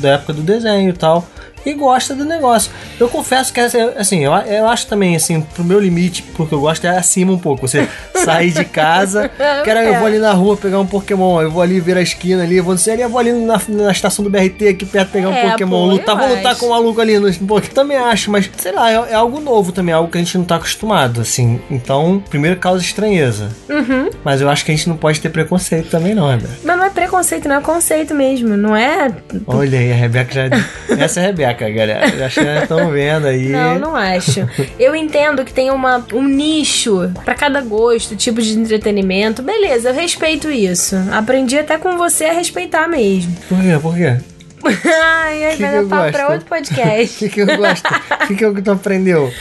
da 0.01 0.13
época 0.13 0.33
do 0.33 0.41
desenho 0.41 0.89
e 0.89 0.93
tal. 0.93 1.27
E 1.65 1.73
gosta 1.73 2.15
do 2.15 2.25
negócio. 2.25 2.71
Eu 2.99 3.09
confesso 3.09 3.53
que, 3.53 3.59
assim, 3.59 4.23
eu, 4.23 4.31
eu 4.33 4.67
acho 4.67 4.87
também, 4.87 5.15
assim, 5.15 5.41
pro 5.41 5.63
meu 5.63 5.79
limite, 5.79 6.23
porque 6.35 6.53
eu 6.53 6.59
gosto 6.59 6.85
é 6.85 6.97
acima 6.97 7.31
um 7.31 7.39
pouco. 7.39 7.67
Você 7.67 7.87
sair 8.23 8.51
de 8.51 8.65
casa, 8.65 9.29
cara, 9.65 9.83
eu 9.83 9.95
vou 9.99 10.07
ali 10.07 10.19
na 10.19 10.33
rua 10.33 10.57
pegar 10.57 10.79
um 10.79 10.85
Pokémon, 10.85 11.41
eu 11.41 11.51
vou 11.51 11.61
ali 11.61 11.79
ver 11.79 11.97
a 11.97 12.01
esquina 12.01 12.43
ali, 12.43 12.57
eu 12.57 12.63
vou, 12.63 12.73
ali, 12.73 13.01
eu 13.01 13.09
vou 13.09 13.19
ali 13.19 13.31
na, 13.31 13.61
na 13.67 13.91
estação 13.91 14.23
do 14.23 14.29
BRT 14.29 14.67
aqui 14.67 14.85
perto 14.85 15.11
pegar 15.11 15.29
um 15.29 15.33
É, 15.33 15.51
Pokémon, 15.51 15.87
pô, 15.87 15.93
lutar, 15.93 16.17
vou 16.17 16.27
lutar 16.29 16.51
acho. 16.51 16.59
com 16.59 16.67
o 16.67 16.69
maluco 16.69 17.01
ali 17.01 17.19
no 17.19 17.31
Pokémon. 17.33 17.73
Também 17.73 17.97
acho, 17.97 18.31
mas 18.31 18.49
sei 18.57 18.71
lá, 18.71 18.91
é, 18.91 19.11
é 19.11 19.13
algo 19.13 19.39
novo 19.39 19.71
também, 19.71 19.93
algo 19.93 20.09
que 20.11 20.17
a 20.17 20.21
gente 20.21 20.37
não 20.37 20.45
tá 20.45 20.55
acostumado, 20.55 21.21
assim. 21.21 21.59
Então, 21.69 22.23
primeiro 22.29 22.57
causa 22.57 22.83
estranheza. 22.83 23.49
Uhum. 23.69 24.09
Mas 24.23 24.41
eu 24.41 24.49
acho 24.49 24.65
que 24.65 24.71
a 24.71 24.75
gente 24.75 24.89
não 24.89 24.97
pode 24.97 25.19
ter 25.19 25.29
preconceito 25.29 25.89
também, 25.89 26.13
não, 26.13 26.29
Rebeca. 26.29 26.53
Mas 26.63 26.77
não 26.77 26.85
é 26.85 26.89
preconceito, 26.89 27.47
não 27.47 27.55
é 27.55 27.61
conceito 27.61 28.13
mesmo. 28.13 28.57
Não 28.57 28.75
é. 28.75 29.11
Olha 29.47 29.79
aí, 29.79 29.91
a 29.91 29.95
Rebeca 29.95 30.33
já. 30.33 30.43
Essa 30.97 31.21
é 31.21 31.23
a 31.23 31.27
Rebeca, 31.27 31.48
galera. 31.53 32.25
Acho 32.25 32.39
que 32.39 32.45
já 32.45 32.63
estão 32.63 32.89
vendo 32.91 33.27
aí. 33.27 33.49
Não, 33.49 33.79
não 33.79 33.95
acho. 33.95 34.47
Eu 34.79 34.95
entendo 34.95 35.43
que 35.45 35.53
tem 35.53 35.71
uma, 35.71 36.05
um 36.13 36.23
nicho 36.23 37.11
pra 37.25 37.35
cada 37.35 37.61
gosto, 37.61 38.15
tipo 38.15 38.41
de 38.41 38.57
entretenimento. 38.57 39.41
Beleza, 39.41 39.89
eu 39.89 39.93
respeito 39.93 40.49
isso. 40.49 40.95
Aprendi 41.11 41.57
até 41.57 41.77
com 41.77 41.97
você 41.97 42.25
a 42.25 42.33
respeitar 42.33 42.87
mesmo. 42.87 43.35
Por 43.47 43.59
quê? 43.61 43.79
Por 43.81 43.95
quê? 43.95 44.17
Ai, 44.61 45.45
aí 45.45 45.55
Que 45.55 45.61
vai 45.63 45.71
que 45.83 45.85
dar 45.85 45.97
papo 45.97 46.11
pra 46.11 46.27
outro 46.31 46.45
O 46.45 46.49
podcast. 46.49 47.15
que, 47.19 47.29
que 47.29 47.39
eu 47.39 47.57
gosto? 47.57 47.87
O 47.87 48.27
que, 48.27 48.35
que 48.35 48.43
eu- 48.45 48.53
que 48.53 48.61
tu 48.61 48.71
aprendeu? 48.71 49.31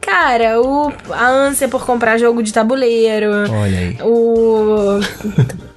Cara, 0.00 0.60
o, 0.60 0.92
a 1.10 1.26
ânsia 1.28 1.66
por 1.68 1.84
comprar 1.84 2.16
jogo 2.16 2.42
de 2.44 2.52
tabuleiro. 2.52 3.28
Olha 3.50 3.78
aí. 3.78 3.96
O. 4.02 5.00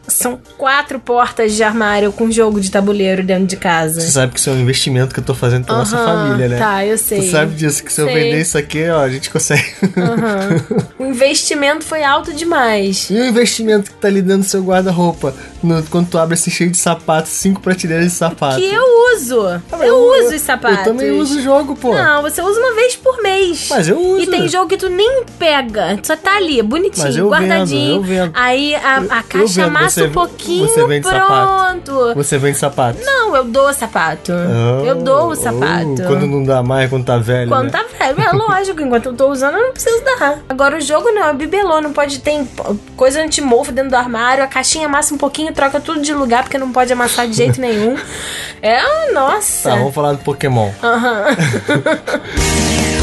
São 0.07 0.39
quatro 0.57 0.99
portas 0.99 1.53
de 1.55 1.63
armário 1.63 2.11
com 2.11 2.31
jogo 2.31 2.59
de 2.61 2.69
tabuleiro 2.69 3.23
dentro 3.23 3.45
de 3.45 3.57
casa. 3.57 3.99
Você 4.01 4.11
sabe 4.11 4.33
que 4.33 4.39
isso 4.39 4.49
é 4.49 4.53
um 4.53 4.59
investimento 4.59 5.13
que 5.13 5.19
eu 5.19 5.23
tô 5.23 5.33
fazendo 5.33 5.65
pra 5.65 5.75
nossa 5.75 5.97
Aham, 5.97 6.05
família, 6.05 6.47
né? 6.49 6.57
Tá, 6.57 6.85
eu 6.85 6.97
sei. 6.97 7.21
Tu 7.21 7.31
sabe 7.31 7.55
disso, 7.55 7.83
que 7.83 7.91
se 7.91 8.01
eu 8.01 8.05
Sei. 8.05 8.15
vender 8.15 8.41
isso 8.41 8.57
aqui, 8.57 8.87
ó, 8.89 9.01
a 9.01 9.09
gente 9.09 9.29
consegue. 9.29 9.65
Aham. 9.97 10.85
O 10.97 11.05
investimento 11.05 11.83
foi 11.83 12.03
alto 12.03 12.33
demais. 12.33 13.07
E 13.09 13.15
o 13.15 13.25
investimento 13.25 13.91
que 13.91 13.97
tá 13.97 14.07
ali 14.07 14.21
dentro 14.21 14.39
do 14.43 14.45
seu 14.45 14.63
guarda-roupa, 14.63 15.33
no- 15.65 15.83
quando 15.83 16.09
tu 16.09 16.17
abre 16.17 16.33
esse 16.35 16.49
cheio 16.51 16.69
de 16.71 16.77
sapatos, 16.77 17.31
cinco 17.31 17.59
prateleiras 17.61 18.05
de 18.05 18.11
sapatos. 18.11 18.57
Que 18.57 18.73
eu 18.73 18.83
uso. 19.15 19.47
Ah, 19.47 19.61
mas 19.71 19.81
eu, 19.81 19.95
uso 19.97 20.35
os 20.35 20.41
sapatos. 20.41 20.77
Eu 20.79 20.83
também 20.83 21.11
uso 21.11 21.37
o 21.39 21.41
jogo, 21.41 21.75
pô. 21.75 21.93
Não, 21.93 22.21
você 22.21 22.41
usa 22.41 22.59
uma 22.59 22.73
vez 22.73 22.95
por 22.95 23.21
mês. 23.21 23.67
Mas 23.69 23.87
eu 23.87 23.99
uso. 23.99 24.21
E 24.21 24.27
tem 24.27 24.47
jogo 24.47 24.67
que 24.67 24.77
tu 24.77 24.89
nem 24.89 25.23
pega, 25.39 25.99
só 26.03 26.15
tá 26.15 26.37
ali, 26.37 26.61
bonitinho, 26.61 27.17
eu 27.17 27.29
guardadinho. 27.29 28.01
vendo, 28.01 28.13
eu 28.19 28.25
vendo. 28.25 28.31
Aí 28.35 28.75
a, 28.75 28.97
a 28.97 28.99
Eu 28.99 29.23
caixa 29.27 29.47
vendo, 29.47 29.65
amassa 29.67 30.01
você- 30.01 30.07
um 30.07 30.11
pouquinho, 30.11 30.67
você 30.67 30.87
vende 30.87 31.07
sapato. 31.07 31.81
pronto. 31.91 32.15
Você 32.15 32.37
vende 32.37 32.57
sapato. 32.57 32.99
Não, 33.03 33.35
eu 33.35 33.43
dou 33.45 33.73
sapato. 33.73 34.31
eu 34.85 34.95
dou 34.95 35.29
o 35.31 35.35
sapato. 35.35 35.95
Oh, 36.01 36.07
quando 36.07 36.27
não 36.27 36.43
dá 36.43 36.61
mais, 36.63 36.89
quando 36.89 37.05
tá 37.05 37.17
velho. 37.17 37.49
Quando 37.49 37.65
né? 37.65 37.71
tá 37.71 37.83
velho, 37.97 38.21
é 38.21 38.31
lógico, 38.31 38.81
enquanto 38.81 39.07
eu 39.07 39.13
tô 39.13 39.29
usando, 39.31 39.55
eu 39.57 39.63
não 39.67 39.71
preciso 39.71 40.03
dar. 40.03 40.39
Agora 40.49 40.77
o 40.77 40.81
jogo 40.81 41.11
não, 41.11 41.23
é 41.29 41.33
bibelô, 41.33 41.81
não 41.81 41.91
pode 41.93 42.19
ter 42.19 42.45
coisa 42.95 43.21
antimofo 43.21 43.71
dentro 43.71 43.91
do 43.91 43.95
armário, 43.95 44.43
a 44.43 44.47
caixinha 44.47 44.85
amassa 44.87 45.13
um 45.13 45.17
pouquinho, 45.17 45.51
troca 45.55 45.79
tudo 45.79 46.01
de 46.01 46.13
lugar, 46.13 46.43
porque 46.43 46.57
não 46.57 46.71
pode 46.71 46.91
amassar 46.91 47.27
de 47.27 47.33
jeito 47.33 47.59
nenhum. 47.59 47.97
É, 48.61 49.11
nossa. 49.11 49.69
Tá, 49.69 49.75
vamos 49.75 49.93
falar 49.93 50.13
do 50.13 50.19
Pokémon. 50.19 50.71
Aham. 50.83 51.25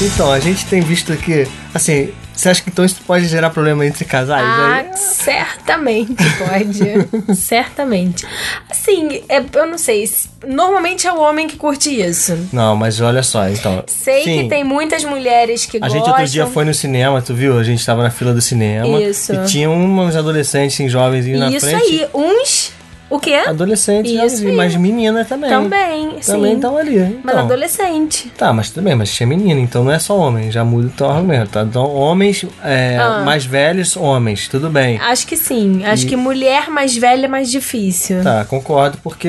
Então, 0.00 0.32
a 0.32 0.40
gente 0.40 0.64
tem 0.66 0.80
visto 0.80 1.14
que, 1.16 1.46
assim, 1.74 2.10
você 2.34 2.48
acha 2.48 2.62
que 2.62 2.70
então 2.70 2.84
isso 2.84 3.02
pode 3.06 3.26
gerar 3.28 3.50
problema 3.50 3.84
entre 3.84 4.04
casais? 4.06 4.42
Ah, 4.42 4.76
Aí- 4.76 4.96
certamente 4.96 6.14
pode. 6.38 7.34
certamente. 7.36 8.26
Assim, 8.70 9.22
é- 9.28 9.44
eu 9.52 9.66
não 9.66 9.76
sei. 9.76 10.06
se- 10.06 10.28
Normalmente 10.46 11.06
é 11.06 11.12
o 11.12 11.20
homem 11.20 11.46
que 11.46 11.56
curte 11.56 11.90
isso. 12.00 12.48
Não, 12.50 12.74
mas 12.74 12.98
olha 12.98 13.22
só, 13.22 13.46
então. 13.46 13.84
Sei 13.86 14.24
Sim, 14.24 14.42
que 14.44 14.48
tem 14.48 14.64
muitas 14.64 15.04
mulheres 15.04 15.66
que 15.66 15.76
A 15.76 15.80
gostam. 15.80 15.98
gente 15.98 16.08
outro 16.08 16.26
dia 16.26 16.46
foi 16.46 16.64
no 16.64 16.72
cinema, 16.72 17.20
tu 17.20 17.34
viu? 17.34 17.58
A 17.58 17.62
gente 17.62 17.84
tava 17.84 18.02
na 18.02 18.10
fila 18.10 18.32
do 18.32 18.40
cinema. 18.40 19.02
Isso. 19.02 19.34
E 19.34 19.44
tinha 19.44 19.68
uns 19.68 20.16
adolescentes, 20.16 20.76
assim, 20.76 20.88
jovens 20.88 21.26
na 21.38 21.50
Isso 21.50 21.66
frente. 21.66 21.82
aí. 21.84 22.08
Uns. 22.14 22.72
O 23.10 23.18
quê? 23.18 23.34
Adolescentes, 23.46 24.12
Isso 24.12 24.20
jovens, 24.36 24.46
aí. 24.46 24.52
mas 24.56 24.76
menina 24.76 25.24
também. 25.24 25.50
Também, 25.50 26.10
sim. 26.20 26.32
Também 26.32 26.54
estão 26.54 26.76
ali. 26.76 26.98
Mas 27.24 27.34
então. 27.34 27.38
adolescente. 27.40 28.32
Tá, 28.38 28.52
mas 28.52 28.70
tudo 28.70 28.84
bem, 28.84 28.94
mas 28.94 29.12
tinha 29.12 29.26
menina, 29.26 29.60
então 29.60 29.82
não 29.82 29.90
é 29.90 29.98
só 29.98 30.16
homem, 30.16 30.50
já 30.50 30.64
muda 30.64 30.86
o 30.86 30.90
teu 30.90 31.10
argumento, 31.10 31.50
tá? 31.50 31.62
Então, 31.62 31.84
homens 31.92 32.46
é, 32.64 32.96
Ah. 32.98 33.22
mais 33.24 33.44
velhos, 33.44 33.96
homens, 33.96 34.46
tudo 34.46 34.70
bem. 34.70 34.98
Acho 35.00 35.26
que 35.26 35.36
sim. 35.36 35.84
Acho 35.84 36.06
E- 36.06 36.08
que 36.08 36.16
mulher 36.16 36.70
mais 36.70 36.96
velha 36.96 37.24
é 37.26 37.28
mais 37.28 37.50
difícil. 37.50 38.22
Tá, 38.22 38.44
concordo, 38.44 38.98
porque 39.02 39.28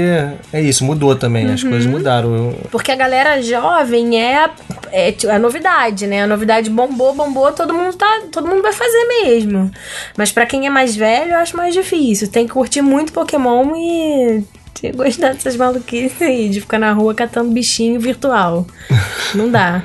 é 0.53 0.61
isso, 0.61 0.85
mudou 0.85 1.15
também, 1.15 1.51
as 1.51 1.63
Uhum. 1.63 1.71
coisas 1.71 1.89
mudaram. 1.89 2.35
Eu- 2.35 2.57
Porque 2.69 2.91
a 2.91 2.95
galera 2.95 3.41
jovem 3.41 4.21
é, 4.21 4.47
é 4.91 5.11
t- 5.11 5.29
a 5.29 5.39
novidade, 5.39 6.05
né? 6.07 6.23
A 6.23 6.27
novidade 6.27 6.69
bombou, 6.69 7.13
bombou, 7.13 7.51
todo 7.51 7.73
mundo 7.73 7.95
tá, 7.95 8.21
todo 8.31 8.47
mundo 8.47 8.61
vai 8.61 8.73
fazer 8.73 9.05
mesmo. 9.23 9.71
Mas 10.17 10.31
pra 10.31 10.45
quem 10.45 10.65
é 10.65 10.69
mais 10.69 10.95
velho, 10.95 11.31
eu 11.31 11.37
acho 11.37 11.55
mais 11.57 11.73
difícil. 11.73 12.27
Tem 12.29 12.45
que 12.47 12.53
curtir 12.53 12.81
muito 12.81 13.13
Pokémon 13.13 13.75
e 13.75 14.43
ter 14.79 14.93
gostar 14.95 15.33
dessas 15.33 15.55
maluquices 15.55 16.21
aí, 16.21 16.49
de 16.49 16.61
ficar 16.61 16.79
na 16.79 16.91
rua 16.93 17.13
catando 17.15 17.51
bichinho 17.51 17.99
virtual. 17.99 18.65
Não 19.35 19.49
dá. 19.49 19.81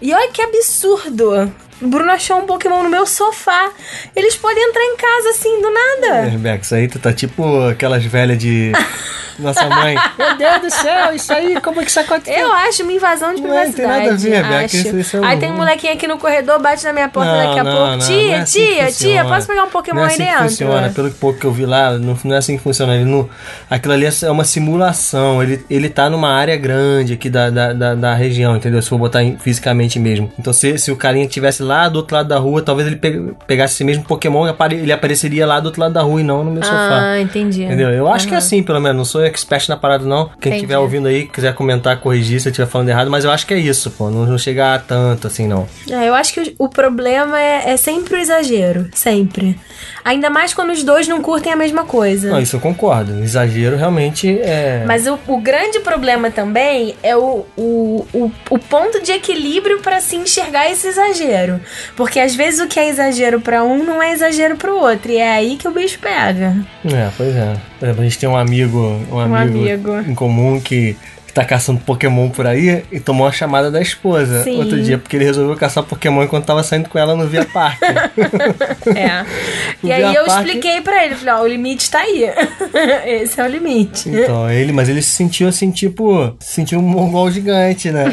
E 0.00 0.12
olha 0.12 0.30
que 0.30 0.42
absurdo. 0.42 1.52
O 1.80 1.86
Bruno 1.88 2.10
achou 2.10 2.38
um 2.38 2.46
Pokémon 2.46 2.82
no 2.82 2.88
meu 2.88 3.06
sofá. 3.06 3.70
Eles 4.14 4.34
podem 4.36 4.62
entrar 4.68 4.82
em 4.82 4.96
casa 4.96 5.28
assim, 5.30 5.60
do 5.60 5.68
É, 5.68 5.72
nada. 5.72 6.22
Rebeca, 6.30 6.62
isso 6.62 6.74
aí 6.74 6.88
tu 6.88 6.98
tá 6.98 7.12
tipo 7.12 7.66
aquelas 7.68 8.04
velhas 8.04 8.38
de 8.38 8.72
nossa 9.38 9.66
mãe. 9.68 9.94
Meu 10.18 10.36
Deus 10.38 10.60
do 10.62 10.70
céu, 10.70 11.14
isso 11.14 11.30
aí, 11.32 11.60
como 11.60 11.80
é 11.80 11.84
que 11.84 11.90
isso 11.90 12.00
aconteceu? 12.00 12.46
Eu 12.46 12.52
acho 12.54 12.82
uma 12.82 12.92
invasão 12.92 13.34
de 13.34 13.42
Não 13.42 13.52
é, 13.52 13.66
não 13.66 13.72
tem 13.72 13.72
privacidade. 13.74 14.04
nada 14.04 14.14
a 14.14 14.16
ver, 14.16 14.42
Rebeca, 14.42 14.64
acho. 14.64 14.76
isso- 14.76 14.96
isso 14.98 15.16
é 15.16 15.20
um- 15.20 15.24
Aí 15.24 15.38
tem 15.38 15.52
um 15.52 15.56
molequinho 15.56 15.92
aqui 15.92 16.06
no 16.08 16.16
corredor, 16.18 16.58
bate 16.58 16.82
na 16.84 16.92
minha 16.94 17.08
porta 17.10 17.30
daqui 17.30 17.58
a 17.58 17.64
pouco. 17.64 17.98
tia, 17.98 18.16
não 18.26 18.32
é 18.32 18.38
assim 18.40 18.64
tia, 18.74 18.92
tia, 18.92 19.24
posso 19.26 19.46
pegar 19.46 19.64
um 19.64 19.68
Pokémon 19.70 20.00
não 20.00 20.06
é 20.06 20.08
aí 20.08 20.12
assim 20.14 20.22
dentro? 20.24 20.38
Que 20.42 20.48
funciona. 20.48 20.90
Pelo 20.90 21.10
pouco 21.12 21.38
que 21.38 21.44
eu 21.44 21.52
vi 21.52 21.66
lá, 21.66 21.92
não, 21.98 22.18
não 22.24 22.34
é 22.34 22.38
assim 22.38 22.56
que 22.56 22.62
funciona. 22.62 22.94
Ele 22.94 23.04
não, 23.04 23.28
aquilo 23.68 23.92
ali 23.92 24.06
é 24.06 24.30
uma 24.30 24.44
simulação. 24.44 25.42
Ele, 25.42 25.62
ele 25.68 25.90
tá 25.90 26.08
numa 26.08 26.30
área 26.32 26.56
grande 26.56 27.12
aqui 27.12 27.28
da, 27.28 27.50
da, 27.50 27.72
da, 27.74 27.94
da 27.94 28.14
região, 28.14 28.56
entendeu? 28.56 28.80
Se 28.80 28.88
for 28.88 28.98
botar 28.98 29.22
em- 29.22 29.36
fisicamente 29.36 29.98
mesmo. 29.98 30.32
Então, 30.38 30.52
se, 30.52 30.78
se 30.78 30.90
o 30.90 30.96
carinha 30.96 31.26
estivesse 31.26 31.62
lá 31.66 31.88
do 31.88 31.96
outro 31.96 32.16
lado 32.16 32.28
da 32.28 32.38
rua, 32.38 32.62
talvez 32.62 32.86
ele 32.86 32.96
pe- 32.96 33.34
pegasse 33.46 33.74
esse 33.74 33.84
mesmo 33.84 34.04
Pokémon 34.04 34.46
e 34.46 34.74
ele 34.74 34.92
apareceria 34.92 35.46
lá 35.46 35.60
do 35.60 35.66
outro 35.66 35.80
lado 35.80 35.92
da 35.92 36.02
rua 36.02 36.20
e 36.20 36.24
não 36.24 36.44
no 36.44 36.50
meu 36.50 36.62
sofá. 36.62 36.98
Ah, 37.12 37.20
entendi. 37.20 37.64
Entendeu? 37.64 37.90
Eu 37.90 38.08
acho 38.08 38.26
que 38.28 38.34
é 38.34 38.38
assim, 38.38 38.62
pelo 38.62 38.80
menos. 38.80 38.96
Não 38.96 39.04
sou 39.04 39.24
expert 39.24 39.68
na 39.68 39.76
parada, 39.76 40.04
não. 40.04 40.30
Quem 40.40 40.54
estiver 40.54 40.78
ouvindo 40.78 41.08
aí, 41.08 41.26
quiser 41.26 41.54
comentar, 41.54 41.98
corrigir 42.00 42.40
se 42.40 42.48
eu 42.48 42.50
estiver 42.50 42.68
falando 42.68 42.88
errado, 42.88 43.10
mas 43.10 43.24
eu 43.24 43.30
acho 43.30 43.46
que 43.46 43.52
é 43.54 43.58
isso, 43.58 43.90
pô. 43.90 44.08
Não, 44.10 44.24
não 44.24 44.38
chega 44.38 44.74
a 44.74 44.78
tanto 44.78 45.26
assim, 45.26 45.46
não. 45.46 45.66
É, 45.90 46.08
eu 46.08 46.14
acho 46.14 46.32
que 46.32 46.40
o, 46.58 46.64
o 46.66 46.68
problema 46.68 47.38
é, 47.40 47.70
é 47.70 47.76
sempre 47.76 48.14
o 48.14 48.18
exagero. 48.18 48.86
Sempre. 48.94 49.58
Ainda 50.06 50.30
mais 50.30 50.54
quando 50.54 50.70
os 50.70 50.84
dois 50.84 51.08
não 51.08 51.20
curtem 51.20 51.52
a 51.52 51.56
mesma 51.56 51.82
coisa. 51.82 52.30
Não, 52.30 52.40
isso 52.40 52.54
eu 52.54 52.60
concordo. 52.60 53.24
Exagero 53.24 53.76
realmente 53.76 54.38
é. 54.40 54.84
Mas 54.86 55.04
o, 55.08 55.18
o 55.26 55.40
grande 55.40 55.80
problema 55.80 56.30
também 56.30 56.94
é 57.02 57.16
o, 57.16 57.44
o, 57.56 58.06
o, 58.14 58.30
o 58.50 58.56
ponto 58.56 59.02
de 59.02 59.10
equilíbrio 59.10 59.80
pra 59.80 60.00
se 60.00 60.14
enxergar 60.14 60.70
esse 60.70 60.86
exagero. 60.86 61.60
Porque 61.96 62.20
às 62.20 62.36
vezes 62.36 62.60
o 62.60 62.68
que 62.68 62.78
é 62.78 62.88
exagero 62.88 63.40
pra 63.40 63.64
um 63.64 63.82
não 63.82 64.00
é 64.00 64.12
exagero 64.12 64.54
pro 64.54 64.76
outro. 64.76 65.10
E 65.10 65.16
é 65.16 65.32
aí 65.32 65.56
que 65.56 65.66
o 65.66 65.72
bicho 65.72 65.98
pega. 65.98 66.54
É, 66.84 67.10
pois 67.16 67.34
é. 67.34 67.56
Por 67.76 67.86
exemplo, 67.86 68.02
a 68.02 68.04
gente 68.04 68.18
tem 68.20 68.28
um 68.28 68.36
amigo, 68.36 68.78
um 69.10 69.18
amigo, 69.18 69.90
amigo. 69.90 70.08
em 70.08 70.14
comum 70.14 70.60
que 70.60 70.96
tá 71.36 71.44
caçando 71.44 71.78
Pokémon 71.80 72.30
por 72.30 72.46
aí 72.46 72.82
e 72.90 72.98
tomou 72.98 73.26
uma 73.26 73.32
chamada 73.32 73.70
da 73.70 73.78
esposa 73.80 74.42
Sim. 74.42 74.56
outro 74.58 74.80
dia, 74.82 74.96
porque 74.96 75.16
ele 75.16 75.26
resolveu 75.26 75.54
caçar 75.54 75.84
Pokémon 75.84 76.22
enquanto 76.24 76.46
tava 76.46 76.62
saindo 76.62 76.88
com 76.88 76.98
ela 76.98 77.14
no 77.14 77.26
Via 77.26 77.44
Parque. 77.44 77.84
É. 78.96 79.24
E 79.84 79.92
aí 79.92 80.14
eu 80.14 80.24
Parque- 80.24 80.46
expliquei 80.48 80.80
pra 80.80 81.04
ele, 81.04 81.14
falei, 81.14 81.34
ó, 81.34 81.42
o 81.42 81.46
limite 81.46 81.90
tá 81.90 81.98
aí. 82.00 82.24
Esse 83.22 83.38
é 83.40 83.44
o 83.44 83.46
limite. 83.46 84.08
então, 84.08 84.50
ele, 84.50 84.72
mas 84.72 84.88
ele 84.88 85.02
se 85.02 85.10
sentiu 85.10 85.48
assim, 85.48 85.70
tipo, 85.70 86.34
se 86.40 86.54
sentiu 86.54 86.78
um 86.78 86.82
mongol 86.82 87.30
gigante, 87.30 87.90
né? 87.90 88.04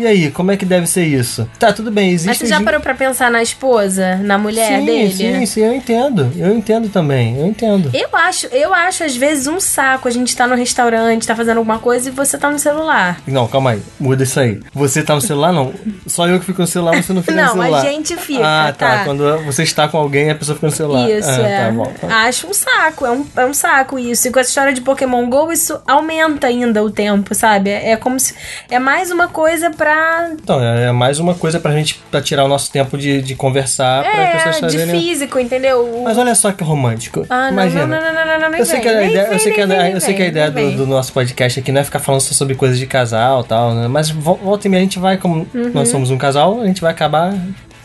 E 0.00 0.06
aí, 0.06 0.30
como 0.30 0.50
é 0.50 0.56
que 0.56 0.64
deve 0.64 0.86
ser 0.86 1.04
isso? 1.04 1.46
Tá, 1.58 1.74
tudo 1.74 1.90
bem, 1.90 2.08
existe. 2.12 2.26
Mas 2.26 2.38
você 2.38 2.46
já 2.46 2.62
parou 2.62 2.80
pra 2.80 2.94
pensar 2.94 3.30
na 3.30 3.42
esposa, 3.42 4.16
na 4.16 4.38
mulher 4.38 4.78
sim, 4.78 4.86
dele? 4.86 5.12
Sim, 5.12 5.44
sim, 5.46 5.60
eu 5.60 5.74
entendo. 5.74 6.32
Eu 6.38 6.56
entendo 6.56 6.88
também, 6.88 7.38
eu 7.38 7.46
entendo. 7.46 7.90
Eu 7.92 8.08
acho, 8.16 8.46
eu 8.46 8.72
acho 8.72 9.04
às 9.04 9.14
vezes 9.14 9.46
um 9.46 9.60
saco 9.60 10.08
a 10.08 10.10
gente 10.10 10.34
tá 10.34 10.46
no 10.46 10.54
restaurante, 10.54 11.26
tá 11.26 11.36
fazendo 11.36 11.58
alguma 11.58 11.78
coisa 11.78 12.08
e 12.08 12.12
você 12.12 12.38
tá 12.38 12.50
no 12.50 12.58
celular. 12.58 13.20
Não, 13.26 13.46
calma 13.46 13.72
aí, 13.72 13.82
muda 13.98 14.22
isso 14.22 14.40
aí. 14.40 14.58
Você 14.72 15.02
tá 15.02 15.14
no 15.14 15.20
celular, 15.20 15.52
não. 15.52 15.74
Só 16.06 16.26
eu 16.26 16.40
que 16.40 16.46
fico 16.46 16.62
no 16.62 16.66
celular, 16.66 16.96
você 17.02 17.12
não 17.12 17.22
fica 17.22 17.34
Não, 17.34 17.54
no 17.56 17.60
a 17.60 17.64
celular. 17.66 17.82
gente 17.82 18.16
fica, 18.16 18.42
Ah, 18.42 18.72
tá. 18.72 18.98
tá. 19.00 19.04
Quando 19.04 19.44
você 19.44 19.64
está 19.64 19.86
com 19.86 19.98
alguém, 19.98 20.30
a 20.30 20.34
pessoa 20.34 20.54
fica 20.56 20.66
no 20.66 20.72
celular. 20.72 21.10
Isso, 21.10 21.28
ah, 21.28 21.42
é. 21.46 21.66
Tá 21.66 21.72
bom. 21.72 21.92
Acho 22.08 22.46
um 22.46 22.54
saco, 22.54 23.04
é 23.04 23.10
um, 23.10 23.26
é 23.36 23.44
um 23.44 23.52
saco 23.52 23.98
isso. 23.98 24.28
E 24.28 24.30
com 24.30 24.40
essa 24.40 24.48
história 24.48 24.72
de 24.72 24.80
Pokémon 24.80 25.28
GO, 25.28 25.52
isso 25.52 25.78
aumenta 25.86 26.46
ainda 26.46 26.82
o 26.82 26.90
tempo, 26.90 27.34
sabe? 27.34 27.68
É 27.68 27.96
como 27.96 28.18
se. 28.18 28.34
É 28.70 28.78
mais 28.78 29.10
uma 29.10 29.28
coisa 29.28 29.70
pra. 29.70 29.89
Então, 30.32 30.62
é 30.62 30.86
é 30.86 30.92
mais 30.92 31.18
uma 31.18 31.34
coisa 31.34 31.58
pra 31.60 31.72
gente 31.72 32.00
pra 32.10 32.20
tirar 32.22 32.44
o 32.44 32.48
nosso 32.48 32.70
tempo 32.70 32.96
de, 32.96 33.20
de 33.22 33.34
conversar 33.34 34.02
para 34.02 34.22
as 34.36 34.42
pessoas 34.44 34.74
É, 34.74 34.86
de 34.86 34.90
físico, 34.92 35.38
entendeu? 35.38 36.00
Mas 36.04 36.16
olha 36.18 36.34
só 36.34 36.52
que 36.52 36.62
romântico. 36.64 37.26
Ah, 37.28 37.44
não, 37.46 37.52
Imagina. 37.52 37.86
não, 37.86 38.00
não, 38.00 38.12
não, 38.14 38.26
não, 38.26 38.40
não, 38.40 38.50
nem 38.50 38.60
Eu 38.60 38.66
sei, 38.66 38.80
ideia, 38.80 38.98
vem, 39.00 39.32
eu 39.34 39.38
sei 39.38 39.52
que 39.52 39.60
a, 39.60 39.66
vem, 39.66 39.92
eu 39.92 40.00
sei 40.00 40.14
que 40.14 40.22
a 40.22 40.26
ideia 40.26 40.50
do, 40.50 40.76
do 40.78 40.86
nosso 40.86 41.12
podcast 41.12 41.60
aqui 41.60 41.70
não 41.72 41.80
é 41.80 41.84
ficar 41.84 41.98
falando 41.98 42.20
só 42.20 42.32
sobre 42.34 42.54
coisas 42.54 42.78
de 42.78 42.86
casal 42.86 43.42
e 43.42 43.44
tal, 43.44 43.74
né? 43.74 43.88
Mas 43.88 44.10
vo- 44.10 44.34
volta 44.42 44.66
e 44.66 44.70
meia 44.70 44.80
a 44.80 44.84
gente 44.84 44.98
vai, 44.98 45.16
como 45.16 45.46
Uhum. 45.54 45.70
nós 45.74 45.88
somos 45.88 46.10
um 46.10 46.18
casal, 46.18 46.60
a 46.60 46.66
gente 46.66 46.80
vai 46.80 46.90
acabar 46.92 47.34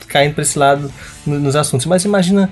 caindo 0.08 0.34
pra 0.34 0.42
esse 0.44 0.58
lado 0.58 0.92
no- 1.26 1.40
nos 1.40 1.56
assuntos. 1.56 1.86
Mas 1.86 2.06
imagina 2.06 2.50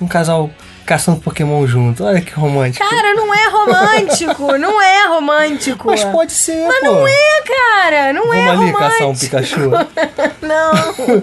um 0.00 0.06
casal 0.06 0.50
caçando 0.86 1.20
Pokémon 1.20 1.66
junto. 1.66 2.04
Olha 2.04 2.20
que 2.20 2.32
romântico. 2.32 2.88
Cara, 2.88 3.14
não 3.14 3.34
é 3.34 3.48
romântico, 3.48 4.56
não 4.58 4.80
é 4.82 5.06
romântico. 5.08 5.88
Mas 5.88 6.04
pode 6.04 6.32
ser, 6.32 6.66
Mas 6.66 6.80
pô. 6.80 6.86
não 6.86 7.08
é, 7.08 7.42
cara, 7.46 8.12
não 8.12 8.32
é 8.32 8.36
Vamos 8.36 8.50
ali 8.50 8.70
romântico. 8.72 8.78
caçar 8.78 9.08
um 9.08 9.14
Pikachu. 9.16 9.70
Não, 10.44 10.72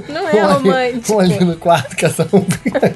não 0.10 0.28
é 0.28 0.32
Vamos 0.32 0.54
romântico. 0.54 1.08
Vamos 1.16 1.24
ali 1.32 1.46
no 1.46 1.56
quarto 1.58 1.96
caçar 1.96 2.26
um 2.34 2.42
Pikachu. 2.42 2.92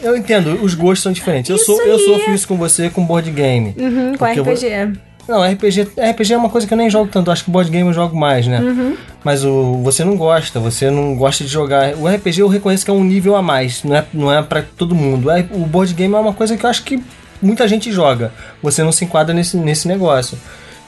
Eu 0.00 0.16
entendo, 0.16 0.58
os 0.64 0.74
gostos 0.74 1.02
são 1.02 1.12
diferentes. 1.12 1.48
Eu, 1.48 1.56
Isso 1.56 1.66
sou, 1.66 1.80
eu 1.82 1.94
aí. 1.94 2.04
sofro 2.04 2.34
isso 2.34 2.48
com 2.48 2.56
você 2.56 2.90
com 2.90 3.04
board 3.06 3.30
game. 3.30 3.72
Uhum, 3.78 4.12
com 4.12 4.18
Porque 4.18 4.40
eu 4.40 4.44
vou- 4.44 4.52
RPG. 4.54 4.98
Não, 5.32 5.42
RPG, 5.42 5.88
RPG 6.10 6.34
é 6.34 6.36
uma 6.36 6.50
coisa 6.50 6.66
que 6.66 6.74
eu 6.74 6.76
nem 6.76 6.90
jogo 6.90 7.08
tanto. 7.10 7.30
Acho 7.30 7.44
que 7.44 7.50
board 7.50 7.70
game 7.70 7.88
eu 7.88 7.94
jogo 7.94 8.14
mais, 8.14 8.46
né? 8.46 8.60
Uhum. 8.60 8.94
Mas 9.24 9.42
o, 9.42 9.80
você 9.82 10.04
não 10.04 10.14
gosta, 10.14 10.60
você 10.60 10.90
não 10.90 11.16
gosta 11.16 11.42
de 11.42 11.48
jogar. 11.48 11.94
O 11.96 12.06
RPG 12.06 12.40
eu 12.40 12.48
reconheço 12.48 12.84
que 12.84 12.90
é 12.90 12.94
um 12.94 13.02
nível 13.02 13.34
a 13.34 13.40
mais, 13.40 13.82
não 13.82 13.96
é, 13.96 14.04
não 14.12 14.30
é 14.30 14.42
pra 14.42 14.62
todo 14.76 14.94
mundo. 14.94 15.30
É- 15.30 15.46
O 15.52 15.60
board 15.60 15.94
game 15.94 16.14
é 16.14 16.18
uma 16.18 16.34
coisa 16.34 16.54
que 16.54 16.66
eu 16.66 16.68
acho 16.68 16.82
que 16.82 17.02
muita 17.40 17.66
gente 17.66 17.90
joga. 17.90 18.30
Você 18.62 18.82
não 18.82 18.92
se 18.92 19.06
enquadra 19.06 19.32
nesse, 19.34 19.56
nesse 19.56 19.88
negócio. 19.88 20.38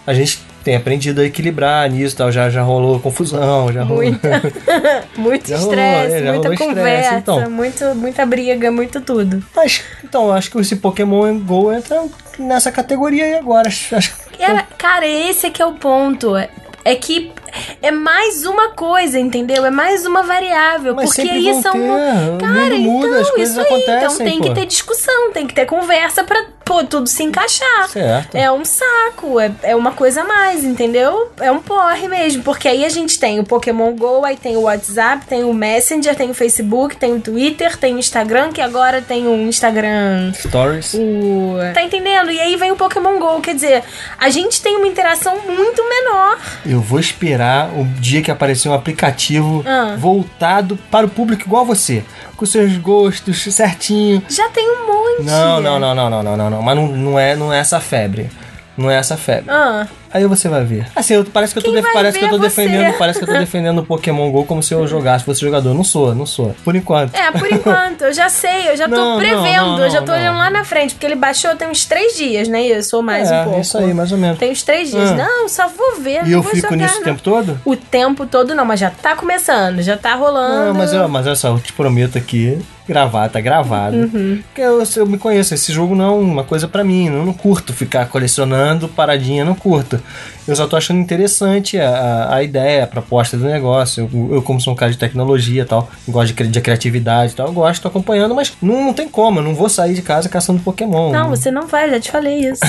A 0.06 0.12
gente 0.12 0.38
tem 0.62 0.76
aprendido 0.76 1.22
a 1.22 1.24
equilibrar 1.24 1.88
nisso 1.90 2.14
e 2.14 2.18
tal. 2.18 2.30
Já, 2.30 2.50
já 2.50 2.60
rolou 2.60 3.00
confusão, 3.00 3.72
já 3.72 3.82
rolou. 3.82 4.02
Muita. 4.02 4.42
muito 5.16 5.50
estresse, 5.50 6.16
é, 6.16 6.32
muita 6.32 6.54
conversa, 6.54 7.14
então. 7.14 7.50
muito, 7.50 7.94
muita 7.94 8.26
briga, 8.26 8.70
muito 8.70 9.00
tudo. 9.00 9.42
Mas, 9.56 9.82
então, 10.04 10.26
eu 10.26 10.32
acho 10.34 10.50
que 10.50 10.58
esse 10.58 10.76
Pokémon 10.76 11.38
Go 11.38 11.72
entra 11.72 12.02
nessa 12.38 12.70
categoria 12.72 13.24
aí 13.24 13.34
agora. 13.34 13.70
Cara, 14.78 15.06
esse 15.06 15.46
é 15.46 15.50
que 15.50 15.62
é 15.62 15.66
o 15.66 15.74
ponto. 15.74 16.36
É, 16.36 16.48
é 16.84 16.94
que 16.94 17.32
é 17.80 17.90
mais 17.90 18.44
uma 18.44 18.70
coisa, 18.70 19.18
entendeu? 19.18 19.64
É 19.64 19.70
mais 19.70 20.04
uma 20.04 20.22
variável. 20.22 20.94
Mas 20.94 21.14
porque 21.14 21.28
aí 21.28 21.62
são. 21.62 21.72
ter, 21.72 22.34
o 22.34 22.38
Cara, 22.38 22.76
muda, 22.76 23.06
então, 23.20 23.42
isso 23.42 23.60
aí. 23.60 23.84
Então 23.96 24.18
tem 24.18 24.38
pô. 24.38 24.44
que 24.44 24.54
ter 24.54 24.66
discussão, 24.66 25.32
tem 25.32 25.46
que 25.46 25.54
ter 25.54 25.66
conversa 25.66 26.24
pra 26.24 26.44
pô, 26.64 26.82
tudo 26.84 27.06
se 27.06 27.22
encaixar. 27.22 27.88
Certo. 27.88 28.34
É 28.34 28.50
um 28.50 28.64
saco, 28.64 29.38
é, 29.38 29.52
é 29.62 29.76
uma 29.76 29.92
coisa 29.92 30.22
a 30.22 30.24
mais, 30.24 30.64
entendeu? 30.64 31.30
É 31.40 31.50
um 31.50 31.60
porre 31.60 32.08
mesmo. 32.08 32.42
Porque 32.42 32.66
aí 32.68 32.84
a 32.84 32.88
gente 32.88 33.18
tem 33.18 33.38
o 33.38 33.44
Pokémon 33.44 33.92
GO, 33.94 34.24
aí 34.24 34.36
tem 34.36 34.56
o 34.56 34.62
WhatsApp, 34.62 35.26
tem 35.26 35.44
o 35.44 35.52
Messenger, 35.52 36.14
tem 36.16 36.30
o 36.30 36.34
Facebook, 36.34 36.96
tem 36.96 37.12
o 37.14 37.20
Twitter, 37.20 37.76
tem 37.76 37.94
o 37.94 37.98
Instagram, 37.98 38.52
que 38.52 38.60
agora 38.60 39.00
tem 39.02 39.26
o 39.26 39.34
Instagram 39.48 40.32
Stories. 40.34 40.94
o... 40.94 41.54
Tá 41.74 41.82
entendendo? 41.82 42.30
E 42.30 42.40
aí 42.40 42.56
vem 42.56 42.72
o 42.72 42.76
Pokémon 42.76 43.18
GO. 43.18 43.40
Quer 43.40 43.54
dizer, 43.54 43.82
a 44.18 44.30
gente 44.30 44.60
tem 44.62 44.76
uma 44.76 44.86
interação 44.86 45.38
muito 45.46 45.82
menor. 45.88 46.38
Eu 46.64 46.80
vou 46.80 46.98
esperar 46.98 47.68
o 47.70 47.84
dia 48.00 48.22
que 48.22 48.30
aparecer 48.30 48.68
um 48.68 48.74
aplicativo 48.74 49.62
Ah. 49.66 49.96
voltado 49.98 50.78
para 50.90 51.06
o 51.06 51.08
público 51.08 51.42
igual 51.42 51.62
a 51.62 51.66
você. 51.66 52.02
Com 52.36 52.44
seus 52.46 52.76
gostos 52.78 53.42
certinho. 53.54 54.22
Já 54.28 54.48
tem 54.48 54.68
um 54.68 54.86
monte. 54.86 55.22
Não, 55.22 55.60
não, 55.60 55.78
não, 55.78 55.94
não, 55.94 56.10
não, 56.10 56.22
não, 56.22 56.36
não, 56.36 56.53
não. 56.54 56.62
Mas 56.62 56.76
não, 56.76 56.88
não, 56.88 57.18
é, 57.18 57.36
não 57.36 57.52
é 57.52 57.58
essa 57.58 57.80
febre. 57.80 58.30
Não 58.76 58.90
é 58.90 58.96
essa 58.96 59.16
febre. 59.16 59.50
Ah, 59.50 59.86
Aí 60.14 60.24
você 60.26 60.48
vai 60.48 60.64
ver. 60.64 60.86
Assim, 60.94 61.14
eu- 61.14 61.24
parece 61.24 61.52
que 61.52 61.58
eu 61.58 61.62
tô, 61.64 61.72
parece 61.92 62.16
que 62.18 62.24
eu 62.24 62.28
tô 62.30 62.38
você? 62.38 62.44
defendendo, 62.44 62.96
parece 62.96 63.18
que 63.18 63.24
eu 63.24 63.32
tô 63.32 63.38
defendendo 63.38 63.78
o 63.78 63.84
Pokémon 63.84 64.30
Go 64.30 64.44
como 64.44 64.62
se 64.62 64.72
eu 64.72 64.86
jogasse, 64.86 65.24
fosse 65.24 65.40
jogador. 65.40 65.74
Não 65.74 65.82
sou, 65.82 66.14
não 66.14 66.24
sou. 66.24 66.54
Por 66.64 66.76
enquanto. 66.76 67.16
é, 67.16 67.32
por 67.32 67.50
enquanto, 67.52 68.02
eu 68.02 68.12
já 68.12 68.28
sei, 68.28 68.68
eu 68.70 68.76
já 68.76 68.88
tô 68.88 68.94
Não, 68.94 69.10
não, 69.14 69.18
prevendo, 69.18 69.66
não, 69.66 69.80
eu 69.80 69.90
já 69.90 70.00
tô 70.02 70.12
não, 70.12 70.18
olhando 70.18 70.34
não. 70.34 70.38
lá 70.38 70.50
na 70.50 70.62
frente, 70.64 70.94
porque 70.94 71.04
ele 71.04 71.16
baixou 71.16 71.56
tem 71.56 71.66
uns 71.68 71.84
três 71.84 72.16
dias, 72.16 72.46
né? 72.46 72.62
Isso, 72.62 72.96
ou 72.96 73.02
mais 73.02 73.28
é, 73.28 73.40
um 73.40 73.44
pouco. 73.44 73.60
isso 73.60 73.76
aí, 73.76 73.92
mais 73.92 74.12
ou 74.12 74.18
menos. 74.18 74.38
Tem 74.38 74.52
uns 74.52 74.62
três 74.62 74.90
dias. 74.92 75.10
Ah. 75.10 75.14
Não, 75.16 75.48
só 75.48 75.66
vou 75.66 75.96
ver. 76.00 76.20
E 76.20 76.22
não 76.22 76.28
eu 76.30 76.42
vou 76.42 76.52
fico 76.54 76.62
jogar, 76.68 76.76
nisso 76.76 76.94
o 76.94 76.98
não. 76.98 77.04
tempo 77.04 77.20
todo? 77.20 77.60
O 77.64 77.74
tempo 77.76 78.24
todo 78.24 78.54
não, 78.54 78.64
mas 78.64 78.78
já 78.78 78.90
tá 78.90 79.16
começando, 79.16 79.82
já 79.82 79.96
tá 79.96 80.14
rolando. 80.14 80.66
Não, 80.66 80.74
mas, 80.74 80.92
eu, 80.92 81.08
mas 81.08 81.26
olha 81.26 81.34
só, 81.34 81.48
eu 81.48 81.58
te 81.58 81.72
prometo 81.72 82.16
aqui, 82.16 82.56
gravar, 82.86 83.28
tá 83.28 83.40
gravado. 83.40 83.96
Uhum. 83.96 84.40
Porque 84.46 84.60
eu, 84.60 84.80
eu 84.96 85.06
me 85.06 85.18
conheço, 85.18 85.54
esse 85.54 85.72
jogo 85.72 85.94
não 85.96 86.04
é 86.04 86.10
uma 86.10 86.44
coisa 86.44 86.68
pra 86.68 86.84
mim. 86.84 87.08
Eu 87.08 87.24
não 87.26 87.32
curto 87.32 87.72
ficar 87.72 88.06
colecionando 88.06 88.86
paradinha, 88.88 89.44
não 89.44 89.54
curto. 89.56 90.00
Eu 90.46 90.54
só 90.54 90.66
tô 90.66 90.76
achando 90.76 91.00
interessante 91.00 91.78
a, 91.78 92.34
a, 92.34 92.42
ideia, 92.42 92.84
a 92.84 92.86
proposta 92.86 93.36
do 93.36 93.44
negócio. 93.44 94.08
Eu, 94.12 94.34
eu, 94.36 94.42
como 94.42 94.60
sou 94.60 94.72
um 94.72 94.76
cara 94.76 94.92
de 94.92 94.98
tecnologia 94.98 95.62
e 95.62 95.64
tal, 95.64 95.88
gosto 96.08 96.34
de, 96.34 96.48
de 96.48 96.60
criatividade 96.60 97.32
e 97.32 97.36
tal, 97.36 97.46
eu 97.46 97.52
gosto, 97.52 97.82
tô 97.82 97.88
acompanhando, 97.88 98.34
mas 98.34 98.52
não, 98.60 98.84
não 98.86 98.92
tem 98.92 99.08
como, 99.08 99.40
eu 99.40 99.44
não 99.44 99.54
vou 99.54 99.68
sair 99.68 99.94
de 99.94 100.02
casa 100.02 100.28
caçando 100.28 100.60
Pokémon. 100.60 101.12
Não, 101.12 101.30
você 101.30 101.50
não 101.50 101.66
vai, 101.66 101.88
já 101.90 102.00
te 102.00 102.10
falei 102.10 102.40
isso. 102.40 102.60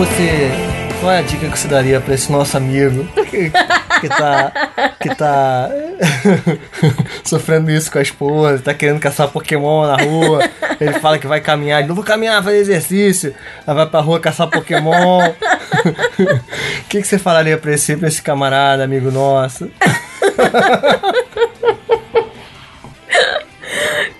você. 0.00 0.50
Qual 0.98 1.12
é 1.12 1.18
a 1.18 1.22
dica 1.22 1.46
que 1.46 1.58
você 1.58 1.68
daria 1.68 2.00
pra 2.00 2.14
esse 2.14 2.32
nosso 2.32 2.56
amigo 2.56 3.04
que, 3.24 3.50
que 4.00 4.08
tá. 4.08 4.52
que 4.98 5.14
tá. 5.14 5.68
sofrendo 7.22 7.70
isso 7.70 7.92
com 7.92 7.98
a 7.98 8.02
esposa, 8.02 8.62
tá 8.62 8.72
querendo 8.72 8.98
caçar 8.98 9.28
Pokémon 9.28 9.86
na 9.86 10.02
rua. 10.02 10.48
Ele 10.80 10.94
fala 11.00 11.18
que 11.18 11.26
vai 11.26 11.42
caminhar, 11.42 11.86
não 11.86 11.94
vou 11.94 12.02
caminhar, 12.02 12.42
fazer 12.42 12.56
exercício. 12.56 13.34
Aí 13.66 13.74
vai 13.74 13.86
pra 13.86 14.00
rua 14.00 14.18
caçar 14.18 14.48
Pokémon. 14.48 15.20
O 16.80 16.88
que, 16.90 17.00
que 17.00 17.06
você 17.06 17.18
falaria 17.18 17.56
pra 17.56 17.72
esse, 17.72 17.96
pra 17.96 18.08
esse 18.08 18.20
camarada, 18.20 18.82
amigo 18.82 19.12
nosso? 19.12 19.70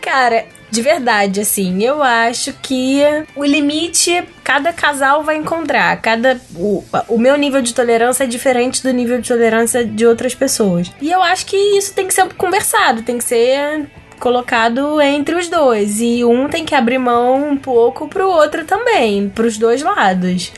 Cara, 0.00 0.44
de 0.70 0.82
verdade, 0.82 1.40
assim, 1.40 1.82
eu 1.82 2.02
acho 2.02 2.52
que 2.62 3.02
o 3.34 3.44
limite 3.44 4.22
cada 4.44 4.72
casal 4.72 5.22
vai 5.22 5.36
encontrar. 5.36 6.00
Cada 6.00 6.40
o, 6.54 6.84
o 7.08 7.18
meu 7.18 7.36
nível 7.36 7.60
de 7.60 7.74
tolerância 7.74 8.24
é 8.24 8.26
diferente 8.26 8.82
do 8.82 8.92
nível 8.92 9.20
de 9.20 9.28
tolerância 9.28 9.84
de 9.84 10.06
outras 10.06 10.34
pessoas. 10.34 10.92
E 11.00 11.10
eu 11.10 11.22
acho 11.22 11.46
que 11.46 11.56
isso 11.56 11.94
tem 11.94 12.06
que 12.06 12.14
ser 12.14 12.32
conversado, 12.34 13.02
tem 13.02 13.18
que 13.18 13.24
ser 13.24 13.88
colocado 14.20 15.00
entre 15.00 15.34
os 15.34 15.48
dois 15.48 16.00
e 16.00 16.22
um 16.24 16.46
tem 16.48 16.64
que 16.64 16.74
abrir 16.74 16.98
mão 16.98 17.50
um 17.50 17.56
pouco 17.56 18.06
pro 18.06 18.28
outro 18.28 18.64
também, 18.64 19.28
pros 19.30 19.56
dois 19.56 19.82
lados. 19.82 20.52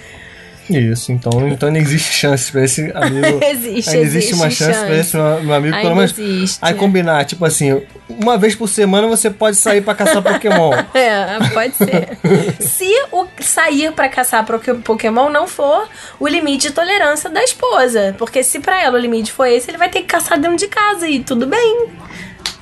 Isso, 0.78 1.12
então, 1.12 1.48
então 1.48 1.70
não 1.70 1.76
existe 1.78 2.12
chance 2.12 2.50
pra 2.50 2.64
esse 2.64 2.90
amigo. 2.94 3.40
Existe, 3.42 3.90
ainda 3.90 4.02
existe 4.02 4.34
uma 4.34 4.46
existe 4.46 4.64
chance, 4.64 4.84
pra 4.84 4.96
esse 4.96 5.16
meu, 5.16 5.54
amigo, 5.54 5.76
pelo 5.76 5.88
Ainda 5.88 5.94
menos. 5.94 6.18
existe. 6.18 6.58
Aí 6.62 6.74
combinar, 6.74 7.24
tipo 7.24 7.44
assim, 7.44 7.82
uma 8.08 8.36
vez 8.38 8.54
por 8.54 8.68
semana 8.68 9.06
você 9.06 9.30
pode 9.30 9.56
sair 9.56 9.80
pra 9.82 9.94
caçar 9.94 10.22
Pokémon. 10.22 10.72
É, 10.94 11.38
pode 11.52 11.74
ser. 11.76 12.18
Se 12.60 12.90
o 13.10 13.26
sair 13.40 13.92
pra 13.92 14.08
caçar 14.08 14.44
Pokémon 14.84 15.28
não 15.30 15.46
for 15.46 15.88
o 16.20 16.28
limite 16.28 16.68
de 16.68 16.74
tolerância 16.74 17.28
da 17.30 17.42
esposa. 17.42 18.14
Porque 18.18 18.42
se 18.42 18.60
pra 18.60 18.82
ela 18.82 18.98
o 18.98 19.00
limite 19.00 19.32
for 19.32 19.46
esse, 19.46 19.70
ele 19.70 19.78
vai 19.78 19.88
ter 19.88 20.00
que 20.00 20.06
caçar 20.06 20.38
dentro 20.38 20.56
de 20.56 20.68
casa 20.68 21.08
e 21.08 21.20
tudo 21.20 21.46
bem. 21.46 21.88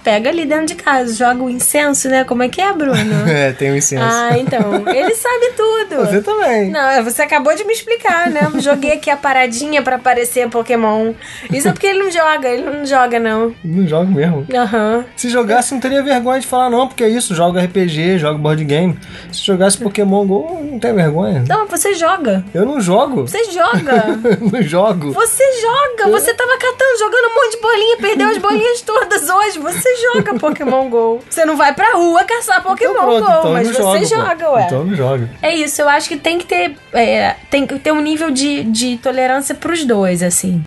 Pega 0.02 0.30
ali 0.30 0.44
dentro 0.44 0.66
de 0.66 0.74
casa, 0.74 1.14
joga 1.14 1.42
o 1.42 1.50
incenso, 1.50 2.08
né? 2.08 2.24
Como 2.24 2.42
é 2.42 2.48
que 2.48 2.60
é, 2.60 2.72
Bruno? 2.72 3.00
É, 3.30 3.52
tem 3.52 3.70
um 3.70 3.76
incenso. 3.76 4.04
ah, 4.04 4.36
então. 4.36 4.88
Ele 4.88 5.14
sabe 5.14 5.52
tudo. 5.56 5.96
Você 6.06 6.20
também. 6.20 6.70
Não, 6.70 6.80
é, 6.88 7.02
você 7.02 7.22
acabou 7.22 7.54
de 7.54 7.64
me 7.64 7.72
explicar, 7.72 8.28
né? 8.30 8.40
Joguei 8.58 8.92
aqui 8.92 9.08
a 9.10 9.16
paradinha 9.16 9.82
pra 9.82 9.96
aparecer 9.96 10.48
Pokémon. 10.48 11.12
Isso 11.50 11.68
é 11.68 11.72
porque 11.72 11.86
ele 11.86 12.00
não 12.00 12.10
joga, 12.10 12.48
ele 12.48 12.62
não 12.64 12.84
joga, 12.84 13.18
não. 13.20 13.54
Não 13.64 13.86
jogo 13.86 14.10
mesmo. 14.10 14.46
Aham. 14.52 15.04
Se 15.16 15.28
jogasse, 15.28 15.72
não 15.72 15.80
teria 15.80 16.02
vergonha 16.02 16.40
de 16.40 16.46
falar, 16.46 16.70
não, 16.70 16.88
porque 16.88 17.04
é 17.04 17.08
isso, 17.08 17.34
joga 17.34 17.62
RPG, 17.62 18.18
joga 18.18 18.38
board 18.38 18.64
game. 18.64 18.98
Se 19.32 19.44
jogasse 19.44 19.78
Pokémon 19.78 20.26
GO, 20.26 20.58
não 20.72 20.78
tem 20.78 20.92
vergonha. 20.94 21.44
Não, 21.48 21.66
você 21.66 21.94
joga. 21.94 22.44
Eu 22.52 22.64
não 22.66 22.80
jogo. 22.80 23.22
Você 23.28 23.44
joga. 23.44 24.18
não 24.40 24.62
jogo. 24.62 25.12
Você 25.12 25.44
joga. 25.60 26.10
Você 26.10 26.34
tava 26.34 26.52
catando, 26.58 26.98
jogando 26.98 27.26
um 27.30 27.34
monte 27.34 27.56
de 27.56 27.62
bolinha, 27.62 27.96
perdeu 27.98 28.28
as 28.28 28.38
bolinhas 28.38 28.80
todas 28.82 29.28
hoje. 29.28 29.58
Você 29.58 29.89
joga 29.96 30.38
Pokémon 30.38 30.88
GO. 30.88 31.20
Você 31.28 31.44
não 31.44 31.56
vai 31.56 31.74
pra 31.74 31.94
rua 31.94 32.24
caçar 32.24 32.62
Pokémon 32.62 32.92
Então 32.92 33.04
pronto, 33.04 33.24
GO, 33.24 33.38
então 33.38 33.52
mas 33.52 33.68
você 33.68 33.82
jogo, 33.82 33.98
pô. 33.98 34.04
joga, 34.04 34.50
ué. 34.50 34.64
Então 34.64 34.84
não 34.84 34.94
jogo. 34.94 35.28
É 35.42 35.54
isso, 35.54 35.82
eu 35.82 35.88
acho 35.88 36.08
que 36.08 36.16
tem 36.16 36.38
que 36.38 36.46
ter, 36.46 36.76
é, 36.92 37.36
tem 37.50 37.66
que 37.66 37.78
ter 37.78 37.92
um 37.92 38.00
nível 38.00 38.30
de, 38.30 38.64
de 38.64 38.98
tolerância 38.98 39.54
pros 39.54 39.84
dois, 39.84 40.22
assim. 40.22 40.64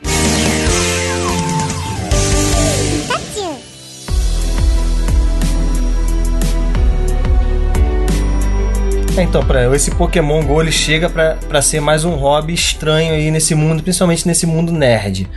É, 9.16 9.22
então, 9.22 9.46
pra, 9.46 9.74
esse 9.76 9.92
Pokémon 9.92 10.44
GO 10.44 10.60
ele 10.60 10.72
chega 10.72 11.08
pra 11.08 11.62
ser 11.62 11.80
mais 11.80 12.04
um 12.04 12.16
hobby 12.16 12.54
estranho 12.54 13.14
aí 13.14 13.30
nesse 13.30 13.54
mundo, 13.54 13.84
principalmente 13.84 14.28
nesse 14.28 14.48
mundo 14.48 14.72
nerd. 14.72 15.30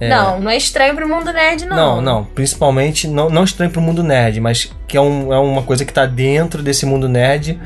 É, 0.00 0.08
Não, 0.08 0.40
não 0.40 0.50
é 0.50 0.56
estranho 0.56 0.94
pro 0.94 1.08
mundo 1.08 1.32
nerd, 1.32 1.64
não. 1.64 1.76
Não, 1.76 2.00
não, 2.00 2.24
principalmente, 2.24 3.08
não, 3.08 3.30
não 3.30 3.44
estranho 3.44 3.70
pro 3.70 3.80
mundo 3.80 4.02
nerd, 4.02 4.40
mas 4.40 4.70
que 4.86 4.96
é, 4.96 5.00
um, 5.00 5.32
é 5.32 5.38
uma 5.38 5.62
coisa 5.62 5.84
que 5.84 5.92
tá 5.92 6.04
dentro 6.04 6.62
desse 6.62 6.84
mundo 6.84 7.08
nerd, 7.08 7.58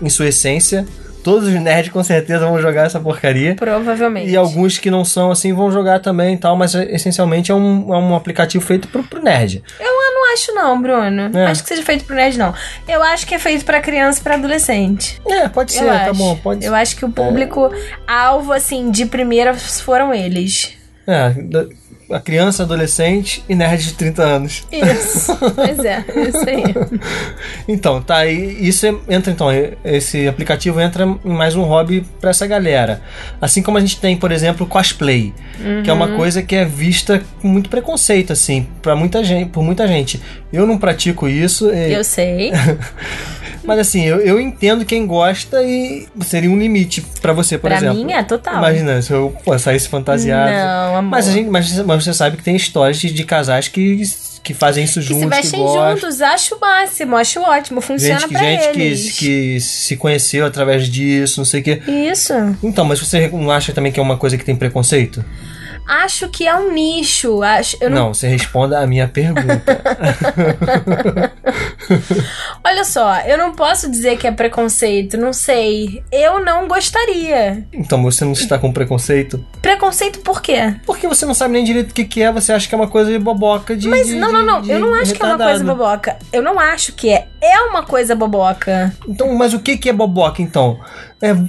em 0.00 0.08
sua 0.08 0.28
essência. 0.28 0.86
Todos 1.22 1.46
os 1.48 1.54
nerds 1.54 1.92
com 1.92 2.02
certeza 2.02 2.46
vão 2.46 2.60
jogar 2.60 2.86
essa 2.86 2.98
porcaria. 2.98 3.54
Provavelmente. 3.54 4.28
E 4.28 4.36
alguns 4.36 4.78
que 4.78 4.90
não 4.90 5.04
são 5.04 5.30
assim 5.30 5.52
vão 5.52 5.70
jogar 5.70 6.00
também 6.00 6.34
e 6.34 6.36
tal, 6.36 6.56
mas 6.56 6.74
é, 6.74 6.92
essencialmente 6.92 7.52
é 7.52 7.54
um, 7.54 7.94
é 7.94 7.96
um 7.96 8.16
aplicativo 8.16 8.64
feito 8.64 8.88
pro, 8.88 9.04
pro 9.04 9.22
nerd. 9.22 9.62
Eu 9.78 9.86
não 9.86 10.32
acho 10.32 10.52
não, 10.52 10.80
Bruno. 10.80 11.30
É. 11.36 11.46
Acho 11.46 11.62
que 11.62 11.68
seja 11.68 11.82
feito 11.82 12.04
pro 12.04 12.16
nerd, 12.16 12.36
não. 12.36 12.52
Eu 12.88 13.02
acho 13.02 13.24
que 13.26 13.34
é 13.34 13.38
feito 13.38 13.64
pra 13.64 13.80
criança 13.80 14.18
e 14.18 14.22
pra 14.22 14.34
adolescente. 14.34 15.20
É, 15.28 15.48
pode 15.48 15.72
ser, 15.72 15.84
eu 15.84 15.88
tá 15.88 16.10
acho. 16.10 16.14
bom, 16.14 16.36
pode 16.36 16.64
Eu 16.64 16.74
acho 16.74 16.96
que 16.96 17.04
o 17.04 17.10
público 17.10 17.70
alvo, 18.06 18.52
assim, 18.52 18.90
de 18.90 19.06
primeira 19.06 19.54
foram 19.54 20.12
eles. 20.12 20.76
É, 21.06 21.32
a 22.10 22.20
criança, 22.20 22.62
adolescente 22.62 23.42
e 23.48 23.54
nerd 23.54 23.82
de 23.84 23.94
30 23.94 24.22
anos. 24.22 24.66
Isso. 24.70 25.34
pois 25.54 25.78
é, 25.80 26.04
isso 26.28 26.48
aí. 26.48 26.62
Então, 27.66 28.02
tá 28.02 28.16
aí. 28.18 28.56
Isso 28.60 28.84
é- 28.86 28.94
entra, 29.08 29.32
então, 29.32 29.50
é- 29.50 29.72
esse 29.84 30.26
aplicativo 30.28 30.80
entra 30.80 31.04
em 31.24 31.30
mais 31.32 31.54
um 31.56 31.62
hobby 31.62 32.04
pra 32.20 32.30
essa 32.30 32.46
galera. 32.46 33.00
Assim 33.40 33.62
como 33.62 33.78
a 33.78 33.80
gente 33.80 33.98
tem, 34.00 34.16
por 34.16 34.30
exemplo, 34.32 34.66
cosplay, 34.66 35.32
que 35.84 35.88
é 35.88 35.92
uma 35.92 36.08
coisa 36.16 36.42
que 36.42 36.54
é 36.54 36.64
vista 36.64 37.22
com 37.40 37.48
muito 37.48 37.70
preconceito, 37.70 38.32
assim, 38.32 38.66
para 38.82 38.94
muita 38.96 39.22
gente, 39.24 39.48
por 39.50 39.62
muita 39.62 39.86
gente. 39.88 40.20
Eu 40.52 40.66
não 40.66 40.76
pratico 40.76 41.28
isso, 41.28 41.70
e- 41.72 41.92
Eu 41.94 42.04
sei. 42.04 42.52
mas 43.64 43.78
assim, 43.78 44.04
eu, 44.04 44.18
eu 44.20 44.40
entendo 44.40 44.84
quem 44.84 45.06
gosta 45.06 45.62
e 45.62 46.06
seria 46.24 46.50
um 46.50 46.58
limite 46.58 47.00
pra 47.20 47.32
você, 47.32 47.56
por 47.56 47.68
pra 47.68 47.76
exemplo. 47.76 48.04
mim 48.04 48.12
é 48.12 48.22
total. 48.22 48.58
Imagina, 48.58 49.00
se 49.02 49.12
eu 49.12 49.34
saísse 49.58 49.88
fantasiado. 49.88 50.50
Não, 50.50 50.96
amor. 50.96 51.10
Mas, 51.10 51.28
a 51.28 51.32
gente, 51.32 51.48
mas, 51.48 51.78
mas 51.84 52.04
você 52.04 52.12
sabe 52.12 52.36
que 52.36 52.42
tem 52.42 52.56
histórias 52.56 52.98
de, 52.98 53.12
de 53.12 53.24
casais 53.24 53.68
que, 53.68 54.02
que 54.42 54.52
fazem 54.54 54.84
isso 54.84 55.00
que 55.00 55.06
se 55.06 55.12
juntos, 55.12 55.36
que 55.36 55.42
vestem 55.42 55.60
juntos, 55.60 56.20
acho 56.20 56.56
o 56.56 56.60
máximo, 56.60 57.16
acho 57.16 57.40
ótimo, 57.40 57.80
funciona 57.80 58.20
Gente, 58.20 58.28
que, 58.28 58.34
pra 58.34 58.42
gente 58.44 58.72
que, 58.72 58.80
eles. 58.80 59.18
que 59.18 59.60
se 59.60 59.96
conheceu 59.96 60.44
através 60.46 60.88
disso, 60.88 61.40
não 61.40 61.44
sei 61.44 61.60
o 61.60 61.64
quê. 61.64 61.82
Isso. 61.86 62.32
Então, 62.62 62.84
mas 62.84 62.98
você 63.00 63.28
não 63.28 63.50
acha 63.50 63.72
também 63.72 63.92
que 63.92 64.00
é 64.00 64.02
uma 64.02 64.16
coisa 64.16 64.36
que 64.36 64.44
tem 64.44 64.56
preconceito? 64.56 65.24
Acho 65.86 66.28
que 66.28 66.46
é 66.46 66.54
um 66.54 66.72
nicho. 66.72 67.42
Acho, 67.42 67.76
eu 67.80 67.90
não 67.90 67.96
Não, 68.06 68.14
você 68.14 68.26
responda 68.28 68.78
a 68.78 68.86
minha 68.86 69.08
pergunta. 69.08 69.82
Olha 72.64 72.84
só, 72.84 73.18
eu 73.20 73.36
não 73.36 73.52
posso 73.52 73.90
dizer 73.90 74.16
que 74.16 74.26
é 74.26 74.32
preconceito, 74.32 75.16
não 75.16 75.32
sei. 75.32 76.02
Eu 76.10 76.42
não 76.44 76.68
gostaria. 76.68 77.64
então, 77.72 78.02
você 78.02 78.24
não 78.24 78.32
está 78.32 78.58
com 78.58 78.72
preconceito? 78.72 79.44
Preconceito 79.60 80.20
por 80.20 80.40
quê? 80.40 80.74
Porque 80.86 81.06
você 81.08 81.26
não 81.26 81.34
sabe 81.34 81.52
nem 81.54 81.64
direito 81.64 81.90
o 81.90 81.94
que, 81.94 82.04
que 82.04 82.22
é, 82.22 82.30
você 82.32 82.52
acha 82.52 82.68
que 82.68 82.74
é 82.74 82.78
uma 82.78 82.88
coisa 82.88 83.10
de 83.10 83.18
boboca 83.18 83.76
de. 83.76 83.88
Mas 83.88 84.06
de- 84.06 84.14
não, 84.14 84.32
não, 84.32 84.44
não. 84.44 84.62
de- 84.62 84.70
eu 84.70 84.78
não 84.78 84.94
acho 84.94 85.12
que 85.14 85.22
é 85.22 85.26
uma 85.26 85.36
coisa 85.36 85.52
retardado. 85.52 85.78
boboca. 85.78 86.16
Eu 86.32 86.42
não 86.42 86.58
acho 86.58 86.92
que 86.92 87.10
é. 87.10 87.26
É 87.42 87.60
uma 87.62 87.82
coisa 87.82 88.14
boboca. 88.14 88.94
Então, 89.08 89.34
mas 89.34 89.52
o 89.52 89.58
que, 89.58 89.76
que 89.76 89.88
é 89.88 89.92
boboca 89.92 90.40
então? 90.40 90.78
É 91.20 91.34
hum, 91.34 91.48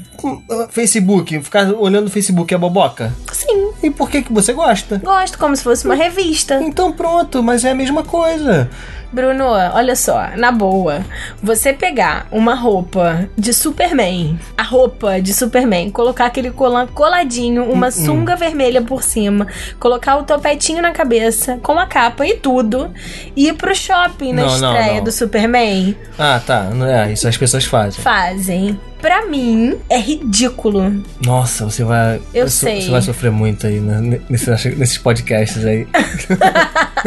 Facebook, 0.69 1.39
ficar 1.41 1.71
olhando 1.71 2.07
o 2.07 2.09
Facebook 2.09 2.51
é 2.51 2.57
boboca? 2.57 3.13
Sim, 3.31 3.71
E 3.83 3.91
por 3.91 4.09
que, 4.09 4.23
que 4.23 4.33
você 4.33 4.53
gosta? 4.53 4.97
gosto 4.97 5.37
como 5.37 5.55
se 5.55 5.63
fosse 5.63 5.85
uma 5.85 5.93
revista. 5.93 6.55
Então 6.63 6.91
pronto, 6.91 7.43
mas 7.43 7.63
é 7.63 7.71
a 7.71 7.75
mesma 7.75 8.03
coisa. 8.03 8.69
Bruno, 9.13 9.45
olha 9.45 9.95
só, 9.95 10.29
na 10.35 10.51
boa, 10.51 11.05
você 11.41 11.71
pegar 11.71 12.25
uma 12.31 12.55
roupa 12.55 13.29
de 13.37 13.53
Superman, 13.53 14.39
a 14.57 14.63
roupa 14.63 15.21
de 15.21 15.33
Superman, 15.33 15.91
colocar 15.91 16.25
aquele 16.25 16.49
colan 16.49 16.87
coladinho, 16.87 17.71
uma 17.71 17.91
sunga 17.91 18.35
vermelha 18.35 18.81
por 18.81 19.03
cima, 19.03 19.45
colocar 19.79 20.17
o 20.17 20.23
topetinho 20.23 20.81
na 20.81 20.91
cabeça, 20.91 21.57
com 21.61 21.77
a 21.77 21.85
capa 21.85 22.25
e 22.25 22.33
tudo, 22.35 22.91
e 23.35 23.49
ir 23.49 23.53
pro 23.53 23.75
shopping 23.75 24.33
na 24.33 24.43
Não, 24.45 24.57
não, 24.57 24.71
estreia 24.75 24.97
não. 24.97 25.03
do 25.03 25.11
Superman, 25.11 25.95
Ah, 26.17 26.41
tá. 26.45 26.63
Não 26.73 26.87
é, 26.87 27.11
isso 27.11 27.27
as 27.27 27.37
pessoas 27.37 27.65
fazem. 27.65 28.01
fazem. 28.03 28.79
Pra 29.03 29.25
mim, 29.25 29.77
é 29.89 29.97
ridículo. 29.99 31.03
Nossa, 31.25 31.65
você 31.65 31.83
vai. 31.83 32.21
Eu 32.33 32.47
so- 32.49 32.63
sei. 32.65 32.81
Você 32.83 32.89
vai 32.89 33.01
sofrer 33.01 33.31
muito 33.31 33.67
aí 33.67 33.81
né, 33.81 34.21
nesses, 34.29 34.77
nesses 34.77 34.97
podcasts 34.97 35.65
aí. 35.65 35.85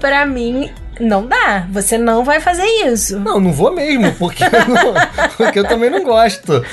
Pra 0.00 0.26
mim, 0.26 0.70
não 1.00 1.26
dá. 1.26 1.66
Você 1.72 1.96
não 1.96 2.24
vai 2.24 2.40
fazer 2.40 2.64
isso. 2.86 3.18
Não, 3.20 3.40
não 3.40 3.52
vou 3.52 3.72
mesmo, 3.74 4.12
porque 4.16 4.44
eu, 4.44 4.50
não- 4.68 4.94
porque 5.36 5.58
eu 5.58 5.64
também 5.64 5.90
não 5.90 6.04
gosto. 6.04 6.64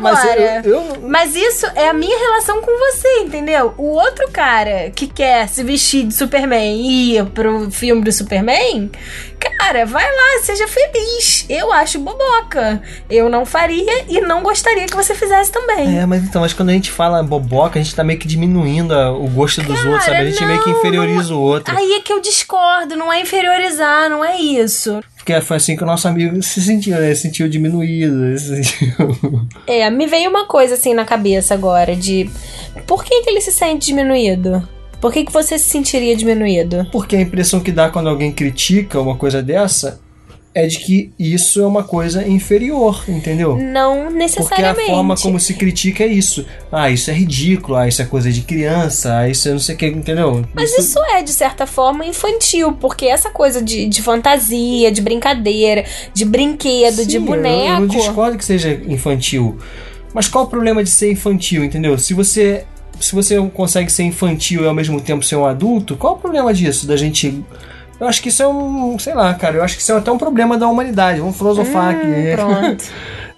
Mas 0.00 0.24
eu- 0.24 0.30
Agora, 0.32 0.62
eu- 0.64 1.08
mas 1.08 1.34
isso 1.36 1.66
é 1.74 1.88
a 1.88 1.92
minha 1.92 2.18
relação 2.18 2.60
com 2.60 2.78
você, 2.78 3.20
entendeu? 3.20 3.74
O 3.78 3.84
outro 3.94 4.28
cara 4.32 4.90
que 4.94 5.06
quer 5.06 5.48
se 5.48 5.62
vestir 5.62 6.04
de 6.06 6.14
Superman 6.14 6.76
e 6.80 7.16
ir 7.16 7.24
pro 7.26 7.70
filme 7.70 8.02
do 8.02 8.12
Superman, 8.12 8.90
cara, 9.38 9.84
vai 9.86 10.04
lá, 10.04 10.42
seja 10.42 10.66
feliz. 10.68 11.44
Eu 11.48 11.72
acho 11.72 11.98
boboca. 11.98 12.82
Eu 13.10 13.28
não 13.28 13.44
faria 13.46 14.04
e 14.08 14.20
não 14.20 14.42
gostaria 14.42 14.86
que 14.86 14.96
você 14.96 15.14
fizesse 15.14 15.50
também. 15.52 15.98
É, 15.98 16.06
mas 16.06 16.24
então, 16.24 16.40
mas 16.42 16.52
quando 16.52 16.70
a 16.70 16.72
gente 16.72 16.90
fala 16.90 17.22
boboca, 17.22 17.78
a 17.78 17.82
gente 17.82 17.94
tá 17.94 18.02
meio 18.04 18.18
que 18.18 18.26
diminuindo 18.28 18.94
a- 18.94 19.12
o 19.12 19.28
gosto 19.28 19.62
dos 19.62 19.84
outros, 19.84 20.04
sabe? 20.04 20.16
A 20.18 20.24
gente 20.30 20.44
meio 20.44 20.62
que 20.62 20.70
não, 20.70 20.78
inferioriza 20.78 21.34
o 21.34 21.40
outro. 21.40 21.76
Aí 21.76 21.92
é 21.94 22.00
que 22.00 22.12
eu 22.12 22.20
discordo, 22.20 22.96
não 22.96 23.12
é 23.12 23.20
inferiorizar, 23.20 24.08
não 24.10 24.24
é 24.24 24.36
isso. 24.40 25.00
Porque 25.16 25.40
foi 25.40 25.56
assim 25.58 25.76
que 25.76 25.82
o 25.82 25.86
nosso 25.86 26.08
amigo 26.08 26.42
se 26.42 26.60
sentiu, 26.62 26.96
né? 26.96 27.14
Se 27.14 27.22
sentiu 27.22 27.48
diminuído. 27.48 28.24
ele 28.26 28.38
Se 28.38 28.62
sentiu... 28.64 29.46
É, 29.66 29.88
me 29.90 30.06
veio 30.06 30.30
uma 30.30 30.46
coisa 30.46 30.74
assim 30.74 30.94
na 30.94 31.04
cabeça 31.04 31.52
agora 31.54 31.94
de 31.94 32.30
por 32.86 33.04
que, 33.04 33.20
que 33.22 33.30
ele 33.30 33.40
se 33.40 33.52
sente 33.52 33.86
diminuído? 33.86 34.66
Por 35.00 35.12
que, 35.12 35.24
que 35.24 35.32
você 35.32 35.58
se 35.58 35.68
sentiria 35.68 36.16
diminuído? 36.16 36.86
Porque 36.90 37.16
a 37.16 37.20
impressão 37.20 37.60
que 37.60 37.70
dá 37.72 37.88
quando 37.88 38.08
alguém 38.08 38.32
critica 38.32 39.00
uma 39.00 39.16
coisa 39.16 39.42
dessa 39.42 40.00
é 40.54 40.66
de 40.66 40.78
que 40.80 41.12
isso 41.16 41.60
é 41.60 41.66
uma 41.66 41.84
coisa 41.84 42.26
inferior, 42.26 43.04
entendeu? 43.06 43.56
Não 43.56 43.94
Porque 44.06 44.14
a 44.14 44.18
necessariamente. 44.18 44.90
forma 44.90 45.16
como 45.16 45.38
se 45.38 45.54
critica 45.54 46.02
é 46.02 46.08
isso. 46.08 46.44
Ah, 46.72 46.90
isso 46.90 47.10
é 47.10 47.14
ridículo, 47.14 47.76
ah, 47.76 47.86
isso 47.86 48.02
é 48.02 48.04
coisa 48.04 48.32
de 48.32 48.40
criança, 48.40 49.18
ah, 49.18 49.28
isso 49.28 49.48
é 49.48 49.52
não 49.52 49.60
sei 49.60 49.76
o 49.76 49.78
que, 49.78 49.86
entendeu? 49.86 50.44
Mas 50.52 50.76
isso 50.76 50.98
é, 51.12 51.22
de 51.22 51.30
certa 51.30 51.64
forma, 51.64 52.04
infantil, 52.04 52.72
porque 52.72 53.06
essa 53.06 53.30
coisa 53.30 53.62
de, 53.62 53.86
de 53.86 54.02
fantasia, 54.02 54.90
de 54.90 55.00
brincadeira, 55.00 55.84
de 56.12 56.24
brinquedo, 56.24 57.06
de 57.06 57.12
Sim, 57.12 57.16
eu- 57.18 57.22
boneco. 57.22 57.74
Eu, 57.74 57.80
não 57.80 57.86
discordo 57.86 58.36
que 58.36 58.44
seja 58.44 58.72
infantil. 58.88 59.58
Mas 60.12 60.26
qual 60.26 60.44
o 60.44 60.48
problema 60.48 60.82
de 60.82 60.90
ser 60.90 61.12
infantil, 61.12 61.62
entendeu? 61.62 61.96
Se 61.98 62.14
você 62.14 62.64
se 63.00 63.14
você 63.14 63.36
consegue 63.54 63.90
ser 63.90 64.02
infantil 64.04 64.62
e 64.64 64.66
ao 64.66 64.74
mesmo 64.74 65.00
tempo 65.00 65.24
ser 65.24 65.36
um 65.36 65.46
adulto, 65.46 65.96
qual 65.96 66.14
o 66.14 66.18
problema 66.18 66.52
disso? 66.54 66.86
Da 66.86 66.96
gente. 66.96 67.44
Eu 68.00 68.06
acho 68.06 68.22
que 68.22 68.28
isso 68.28 68.42
é 68.42 68.48
um. 68.48 68.98
Sei 68.98 69.14
lá, 69.14 69.32
cara. 69.34 69.56
Eu 69.56 69.62
acho 69.64 69.76
que 69.76 69.82
isso 69.82 69.92
é 69.92 69.96
até 69.96 70.10
um 70.10 70.18
problema 70.18 70.56
da 70.56 70.68
humanidade. 70.68 71.20
Vamos 71.20 71.36
filosofar 71.36 71.94
aqui. 71.96 72.06
Hum, 72.06 72.34
Pronto. 72.36 72.84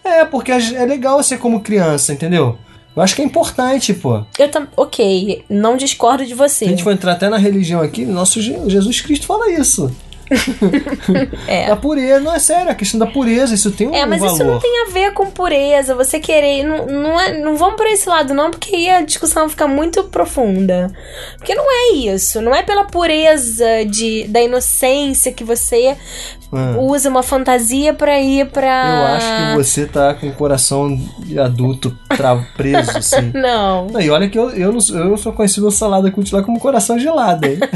É, 0.05 0.25
porque 0.25 0.51
é 0.53 0.85
legal 0.87 1.23
ser 1.23 1.38
como 1.38 1.61
criança, 1.61 2.12
entendeu? 2.12 2.59
Eu 2.96 3.03
acho 3.03 3.14
que 3.14 3.23
é 3.23 3.25
importante, 3.25 3.94
pô. 3.94 4.23
Eu 4.38 4.51
tam... 4.51 4.66
Ok, 4.77 5.44
não 5.49 5.77
discordo 5.77 6.27
de 6.27 6.35
você. 6.35 6.57
Se 6.57 6.64
a 6.64 6.68
gente 6.68 6.83
for 6.83 6.92
entrar 6.92 7.12
até 7.12 7.29
na 7.29 7.37
religião 7.38 7.81
aqui, 7.81 8.05
nosso 8.05 8.42
Je- 8.42 8.59
Jesus 8.68 9.01
Cristo 9.01 9.27
fala 9.27 9.51
isso. 9.51 9.94
É. 11.47 11.66
Da 11.66 11.77
pureza, 11.77 12.21
não 12.21 12.35
é 12.35 12.38
sério, 12.38 12.71
a 12.71 12.75
questão 12.75 12.99
da 12.99 13.07
pureza, 13.07 13.55
isso 13.55 13.71
tem 13.73 13.88
um 13.88 13.95
É, 13.95 14.07
mas 14.07 14.21
valor. 14.21 14.35
isso 14.35 14.45
não 14.45 14.59
tem 14.59 14.83
a 14.87 14.90
ver 14.90 15.12
com 15.12 15.27
pureza. 15.31 15.95
Você 15.95 16.21
querer. 16.21 16.62
Não, 16.64 16.87
não, 16.87 17.21
é, 17.21 17.38
não 17.38 17.57
vamos 17.57 17.77
por 17.77 17.87
esse 17.87 18.09
lado, 18.09 18.33
não, 18.35 18.51
porque 18.51 18.75
aí 18.77 18.88
a 18.90 19.01
discussão 19.03 19.49
fica 19.49 19.66
muito 19.66 20.05
profunda. 20.05 20.90
Porque 21.37 21.55
não 21.55 21.64
é 21.71 21.93
isso. 21.95 22.40
Não 22.40 22.55
é 22.55 22.62
pela 22.62 22.85
pureza 22.85 23.66
de, 23.87 24.25
da 24.29 24.40
inocência 24.40 25.33
que 25.33 25.43
você 25.45 25.97
Ah. 26.53 26.75
usa 26.79 27.09
uma 27.09 27.23
fantasia 27.23 27.95
pra 27.95 28.21
ir 28.21 28.47
pra. 28.51 28.66
Eu 28.66 29.07
acho 29.16 29.27
que 29.27 29.57
você 29.57 29.87
tá 29.87 30.14
com 30.14 30.29
o 30.29 30.33
coração 30.33 30.97
de 31.21 31.38
adulto 31.38 31.97
tra- 32.09 32.45
preso, 32.57 32.90
assim. 32.99 33.31
Não. 33.35 33.87
Não, 33.87 34.01
e 34.01 34.11
olha 34.11 34.29
que 34.29 34.38
eu, 34.38 34.51
eu, 34.51 34.73
não 34.73 34.81
eu 35.11 35.16
sou 35.16 35.33
conhecido 35.33 35.66
no 35.66 35.71
Salada 35.71 36.11
Cult 36.11 36.35
lá 36.35 36.43
como 36.43 36.59
coração 36.61 36.99
gelado, 36.99 37.47
hein? 37.47 37.59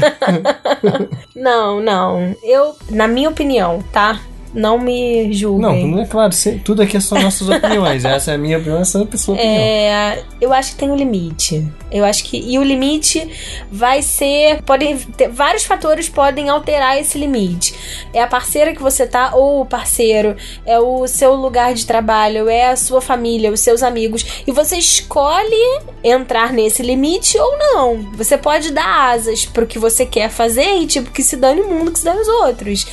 Não, 1.35 1.81
não. 1.81 2.35
Eu, 2.47 2.75
na 2.91 3.07
minha 3.07 3.27
opinião, 3.27 3.83
tá? 3.91 4.21
Não 4.55 4.79
me 4.79 5.33
julguem. 5.33 5.91
Não, 5.91 6.01
é 6.01 6.05
claro, 6.05 6.33
tudo 6.63 6.81
aqui 6.81 6.99
são 7.01 7.21
nossas 7.21 7.47
opiniões. 7.49 8.05
Essa 8.05 8.31
é 8.31 8.35
a 8.35 8.37
minha 8.37 8.57
opinião, 8.57 8.79
essa 8.79 8.97
é 8.97 9.01
a 9.01 9.17
sua 9.17 9.35
opinião. 9.35 9.53
É, 9.53 10.23
eu 10.39 10.53
acho 10.53 10.71
que 10.71 10.77
tem 10.77 10.89
um 10.89 10.95
limite. 10.95 11.67
Eu 11.91 12.05
acho 12.05 12.23
que 12.23 12.37
e 12.37 12.57
o 12.57 12.63
limite 12.63 13.29
vai 13.69 14.01
ser, 14.01 14.61
podem 14.63 14.97
ter, 14.97 15.27
vários 15.27 15.65
fatores 15.65 16.07
podem 16.07 16.47
alterar 16.47 16.97
esse 16.97 17.17
limite. 17.17 17.75
É 18.13 18.21
a 18.21 18.27
parceira 18.27 18.73
que 18.73 18.81
você 18.81 19.05
tá 19.05 19.35
ou 19.35 19.61
o 19.61 19.65
parceiro, 19.65 20.37
é 20.65 20.79
o 20.79 21.05
seu 21.05 21.35
lugar 21.35 21.73
de 21.73 21.85
trabalho, 21.85 22.47
é 22.47 22.69
a 22.69 22.77
sua 22.77 23.01
família, 23.01 23.51
os 23.51 23.59
seus 23.59 23.83
amigos 23.83 24.43
e 24.47 24.51
você 24.53 24.77
escolhe 24.77 25.81
entrar 26.01 26.53
nesse 26.53 26.81
limite 26.81 27.37
ou 27.37 27.57
não. 27.57 28.11
Você 28.13 28.37
pode 28.37 28.71
dar 28.71 29.11
asas 29.11 29.45
pro 29.45 29.67
que 29.67 29.77
você 29.77 30.05
quer 30.05 30.29
fazer 30.29 30.77
e 30.77 30.87
tipo 30.87 31.11
que 31.11 31.23
se 31.23 31.35
dane 31.35 31.61
o 31.61 31.69
mundo, 31.69 31.91
que 31.91 31.99
se 31.99 32.05
dane 32.05 32.21
os 32.21 32.27
outros. 32.27 32.87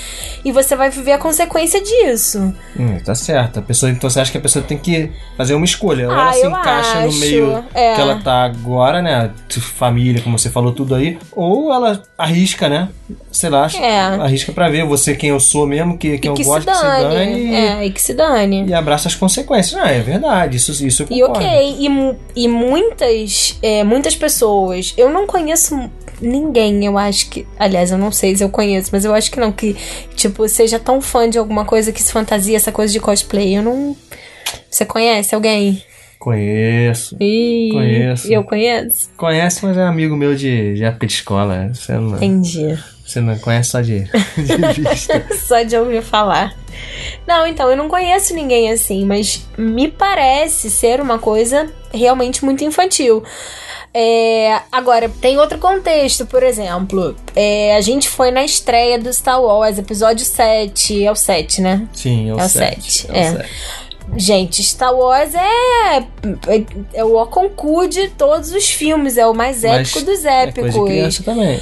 E 0.44 0.50
você 0.50 0.74
vai 0.74 0.90
viver 0.90 1.12
a 1.12 1.18
consequência 1.18 1.51
disso. 1.60 2.54
Hum, 2.78 2.98
tá 3.04 3.14
certo. 3.14 3.58
A 3.58 3.62
pessoa, 3.62 3.90
então 3.90 4.08
você 4.08 4.20
acha 4.20 4.30
que 4.32 4.38
a 4.38 4.40
pessoa 4.40 4.64
tem 4.64 4.78
que 4.78 5.10
fazer 5.36 5.54
uma 5.54 5.64
escolha. 5.64 6.08
Ou 6.08 6.14
Ah, 6.14 6.20
ela 6.22 6.32
se 6.32 6.46
encaixa 6.46 7.00
no 7.00 7.08
acho, 7.08 7.18
meio 7.18 7.64
é. 7.74 7.94
que 7.94 8.00
ela 8.00 8.20
tá 8.22 8.42
agora, 8.44 9.00
né? 9.02 9.30
Família, 9.60 10.22
como 10.22 10.38
você 10.38 10.48
falou 10.50 10.72
tudo 10.72 10.94
aí. 10.94 11.18
Ou 11.32 11.72
ela 11.72 12.02
arrisca, 12.16 12.68
né? 12.68 12.88
Sei 13.30 13.50
lá, 13.50 13.68
É. 13.74 13.98
arrisca 14.00 14.52
pra 14.52 14.68
ver 14.68 14.84
você 14.86 15.14
quem 15.14 15.30
eu 15.30 15.40
sou 15.40 15.66
mesmo, 15.66 15.98
que, 15.98 16.18
quem 16.18 16.30
e 16.30 16.32
eu 16.32 16.34
que 16.34 16.44
gosto, 16.44 16.62
se 16.70 16.70
que 16.70 16.76
se 16.76 16.82
dane. 17.02 17.54
É, 17.54 17.86
e 17.86 17.90
que 17.90 18.00
se 18.02 18.14
dane. 18.14 18.64
E 18.66 18.74
abraça 18.74 19.08
as 19.08 19.14
consequências. 19.14 19.80
Ah, 19.80 19.90
é 19.90 20.00
verdade. 20.00 20.56
Isso, 20.56 20.72
isso 20.86 21.02
eu 21.02 21.06
E 21.10 21.20
concordo. 21.20 21.44
ok, 21.46 21.76
e, 21.78 22.44
e 22.44 22.48
muitas, 22.48 23.58
é, 23.62 23.84
muitas 23.84 24.14
pessoas, 24.16 24.94
eu 24.96 25.10
não 25.10 25.26
conheço 25.26 25.90
ninguém, 26.22 26.84
eu 26.84 26.96
acho 26.96 27.28
que, 27.28 27.46
aliás, 27.58 27.90
eu 27.90 27.98
não 27.98 28.12
sei 28.12 28.34
se 28.34 28.42
eu 28.42 28.48
conheço, 28.48 28.90
mas 28.92 29.04
eu 29.04 29.12
acho 29.12 29.30
que 29.30 29.40
não, 29.40 29.52
que, 29.52 29.76
tipo, 30.14 30.48
seja 30.48 30.78
tão 30.78 31.00
fã 31.00 31.28
de 31.28 31.38
alguma 31.38 31.64
coisa 31.64 31.92
que 31.92 32.02
se 32.02 32.12
fantasia 32.12 32.56
essa 32.56 32.72
coisa 32.72 32.92
de 32.92 33.00
cosplay, 33.00 33.56
eu 33.56 33.62
não... 33.62 33.96
Você 34.70 34.84
conhece 34.84 35.34
alguém? 35.34 35.82
Conheço. 36.18 37.16
Ih, 37.20 37.70
Conheço. 37.72 38.32
Eu 38.32 38.44
conheço? 38.44 39.10
Conhece, 39.16 39.66
mas 39.66 39.76
é 39.76 39.82
amigo 39.82 40.16
meu 40.16 40.36
de, 40.36 40.74
de 40.74 40.84
época 40.84 41.06
de 41.06 41.14
escola. 41.14 41.70
Você 41.74 41.92
não, 41.94 42.16
Entendi. 42.16 42.78
Você 43.12 43.20
não 43.20 43.38
conhece 43.38 43.70
só 43.70 43.80
de, 43.80 44.00
de 44.36 44.82
vista. 44.82 45.24
Só 45.46 45.62
de 45.62 45.76
ouvir 45.76 46.02
falar. 46.02 46.54
Não, 47.26 47.46
então, 47.46 47.70
eu 47.70 47.76
não 47.76 47.88
conheço 47.88 48.34
ninguém 48.34 48.70
assim, 48.70 49.04
mas 49.04 49.46
me 49.58 49.88
parece 49.88 50.70
ser 50.70 51.00
uma 51.00 51.18
coisa 51.18 51.70
realmente 51.92 52.44
muito 52.44 52.64
infantil. 52.64 53.22
É, 53.94 54.60
agora, 54.70 55.08
tem 55.20 55.38
outro 55.38 55.58
contexto, 55.58 56.24
por 56.24 56.42
exemplo. 56.42 57.14
é, 57.36 57.76
a 57.76 57.80
gente 57.82 58.08
foi 58.08 58.30
na 58.30 58.42
estreia 58.42 58.98
do 58.98 59.12
Star 59.12 59.42
Wars, 59.42 59.78
episódio 59.78 60.24
7. 60.24 61.04
É 61.04 61.12
o 61.12 61.14
7, 61.14 61.60
né? 61.60 61.86
Sim, 61.92 62.30
é 62.30 62.34
o 62.34 62.40
É 62.40 62.44
o 62.44 62.48
7. 62.48 62.92
sete, 62.92 63.08
É 63.10 63.12
o 63.12 63.16
é. 63.16 63.30
7. 63.36 63.50
Gente, 64.16 64.62
Star 64.62 64.94
Wars 64.94 65.34
é, 65.34 65.98
é, 66.48 66.64
é 66.94 67.04
o 67.04 67.24
concurso 67.26 67.90
de 67.90 68.08
todos 68.08 68.52
os 68.52 68.68
filmes, 68.68 69.16
é 69.16 69.26
o 69.26 69.32
mais 69.34 69.64
épico 69.64 70.00
Mas 70.00 70.04
dos 70.04 70.24
É 70.24 70.42
épicos. 70.44 70.72
coisa 70.74 70.78
de 70.80 70.84
criança 70.84 71.22
também. 71.22 71.60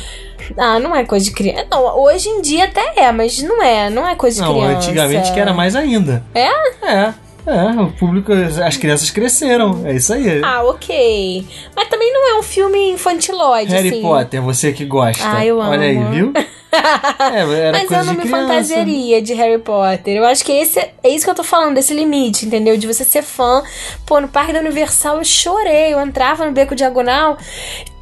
Ah, 0.57 0.79
não 0.79 0.95
é 0.95 1.05
coisa 1.05 1.25
de 1.25 1.33
criança. 1.33 1.67
Não, 1.71 1.99
hoje 2.03 2.29
em 2.29 2.41
dia 2.43 2.65
até 2.65 2.93
é, 2.97 3.13
mas 3.13 3.43
não 3.43 3.63
é, 3.63 3.91
não 3.91 4.09
é 4.09 4.15
coisa 4.15 4.43
de 4.43 4.49
Não, 4.49 4.55
criança. 4.59 4.77
antigamente 4.89 5.33
que 5.33 5.41
era 5.41 5.53
mais 5.53 5.75
ainda. 5.77 6.25
É? 6.35 6.49
É. 6.87 7.15
É, 7.47 7.81
o 7.81 7.91
público, 7.93 8.31
as 8.33 8.77
crianças 8.77 9.11
cresceram. 9.11 9.83
É 9.87 9.95
isso 9.95 10.13
aí. 10.13 10.43
Ah, 10.45 10.63
ok. 10.63 11.47
Mas 11.75 11.89
também 11.89 12.13
não 12.13 12.29
é 12.37 12.39
um 12.39 12.43
filme 12.43 12.91
infantilóide, 12.91 13.73
Harry 13.73 13.89
assim. 13.89 14.03
Potter, 14.03 14.43
você 14.43 14.73
que 14.73 14.85
gosta. 14.85 15.25
Ah, 15.27 15.45
eu 15.45 15.59
Olha 15.59 15.81
aí, 15.81 15.97
amo. 15.97 16.11
viu? 16.11 16.33
É, 16.73 17.41
era 17.67 17.73
Mas 17.73 17.91
eu 17.91 18.05
não 18.05 18.13
de 18.13 18.19
me 18.21 18.23
criança. 18.23 18.47
fantasiaria 18.47 19.21
de 19.21 19.35
Harry 19.35 19.59
Potter. 19.59 20.17
Eu 20.17 20.25
acho 20.25 20.45
que 20.45 20.53
esse 20.53 20.79
é, 20.79 20.95
é 21.03 21.09
isso 21.09 21.25
que 21.25 21.31
eu 21.31 21.35
tô 21.35 21.43
falando, 21.43 21.75
desse 21.75 21.93
limite, 21.93 22.47
entendeu? 22.47 22.77
De 22.77 22.87
você 22.87 23.03
ser 23.03 23.23
fã. 23.23 23.65
Pô, 24.07 24.21
no 24.21 24.29
Parque 24.29 24.53
da 24.53 24.61
Universal 24.61 25.19
eu 25.19 25.25
chorei. 25.25 25.93
Eu 25.93 26.01
entrava 26.01 26.47
no 26.47 26.53
Beco 26.53 26.77
Diagonal 26.77 27.37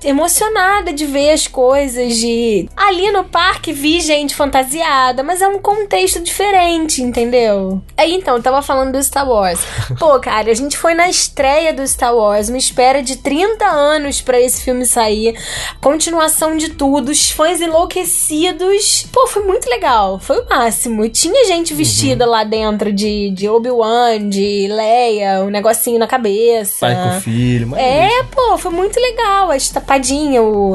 emocionada 0.04 0.92
de 0.92 1.06
ver 1.06 1.30
as 1.30 1.46
coisas, 1.46 2.16
de... 2.16 2.68
Ali 2.76 3.10
no 3.10 3.24
parque 3.24 3.72
vi 3.72 4.00
gente 4.00 4.34
fantasiada, 4.34 5.22
mas 5.22 5.42
é 5.42 5.48
um 5.48 5.58
contexto 5.58 6.20
diferente, 6.20 7.02
entendeu? 7.02 7.82
Aí, 7.96 8.14
então, 8.14 8.36
eu 8.36 8.42
tava 8.42 8.62
falando 8.62 8.92
do 8.92 9.02
Star 9.02 9.28
Wars. 9.28 9.60
Pô, 9.98 10.18
cara, 10.20 10.50
a 10.50 10.54
gente 10.54 10.76
foi 10.76 10.94
na 10.94 11.08
estreia 11.08 11.72
do 11.72 11.86
Star 11.86 12.14
Wars, 12.14 12.48
uma 12.48 12.58
espera 12.58 13.02
de 13.02 13.16
30 13.16 13.64
anos 13.66 14.20
pra 14.20 14.40
esse 14.40 14.62
filme 14.62 14.84
sair, 14.86 15.36
continuação 15.80 16.56
de 16.56 16.70
tudo, 16.70 17.10
os 17.10 17.30
fãs 17.30 17.60
enlouquecidos. 17.60 19.06
Pô, 19.12 19.26
foi 19.26 19.42
muito 19.44 19.68
legal, 19.68 20.18
foi 20.18 20.40
o 20.40 20.48
máximo. 20.48 21.04
E 21.04 21.08
tinha 21.08 21.46
gente 21.46 21.74
vestida 21.74 22.24
lá 22.24 22.44
dentro 22.44 22.92
de, 22.92 23.30
de 23.30 23.48
Obi-Wan, 23.48 24.28
de 24.28 24.68
Leia, 24.68 25.42
um 25.42 25.50
negocinho 25.50 25.98
na 25.98 26.06
cabeça. 26.06 26.86
Pai 26.86 26.94
com 26.94 27.20
filho. 27.20 27.68
Mas 27.68 27.80
É, 27.80 28.22
pô, 28.30 28.56
foi 28.58 28.70
muito 28.70 28.98
legal. 29.00 29.50
A 29.50 29.56
estapadinha, 29.88 30.42
o, 30.42 30.74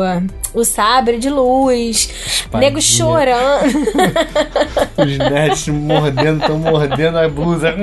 o 0.54 0.64
sabre 0.66 1.18
de 1.18 1.30
luz, 1.30 2.10
Espadinha. 2.26 2.70
nego 2.70 2.82
chorando. 2.82 3.66
Os 4.98 5.18
nerds 5.18 5.68
mordendo, 5.68 6.42
estão 6.42 6.58
mordendo 6.58 7.20
a 7.20 7.30
blusa. 7.30 7.76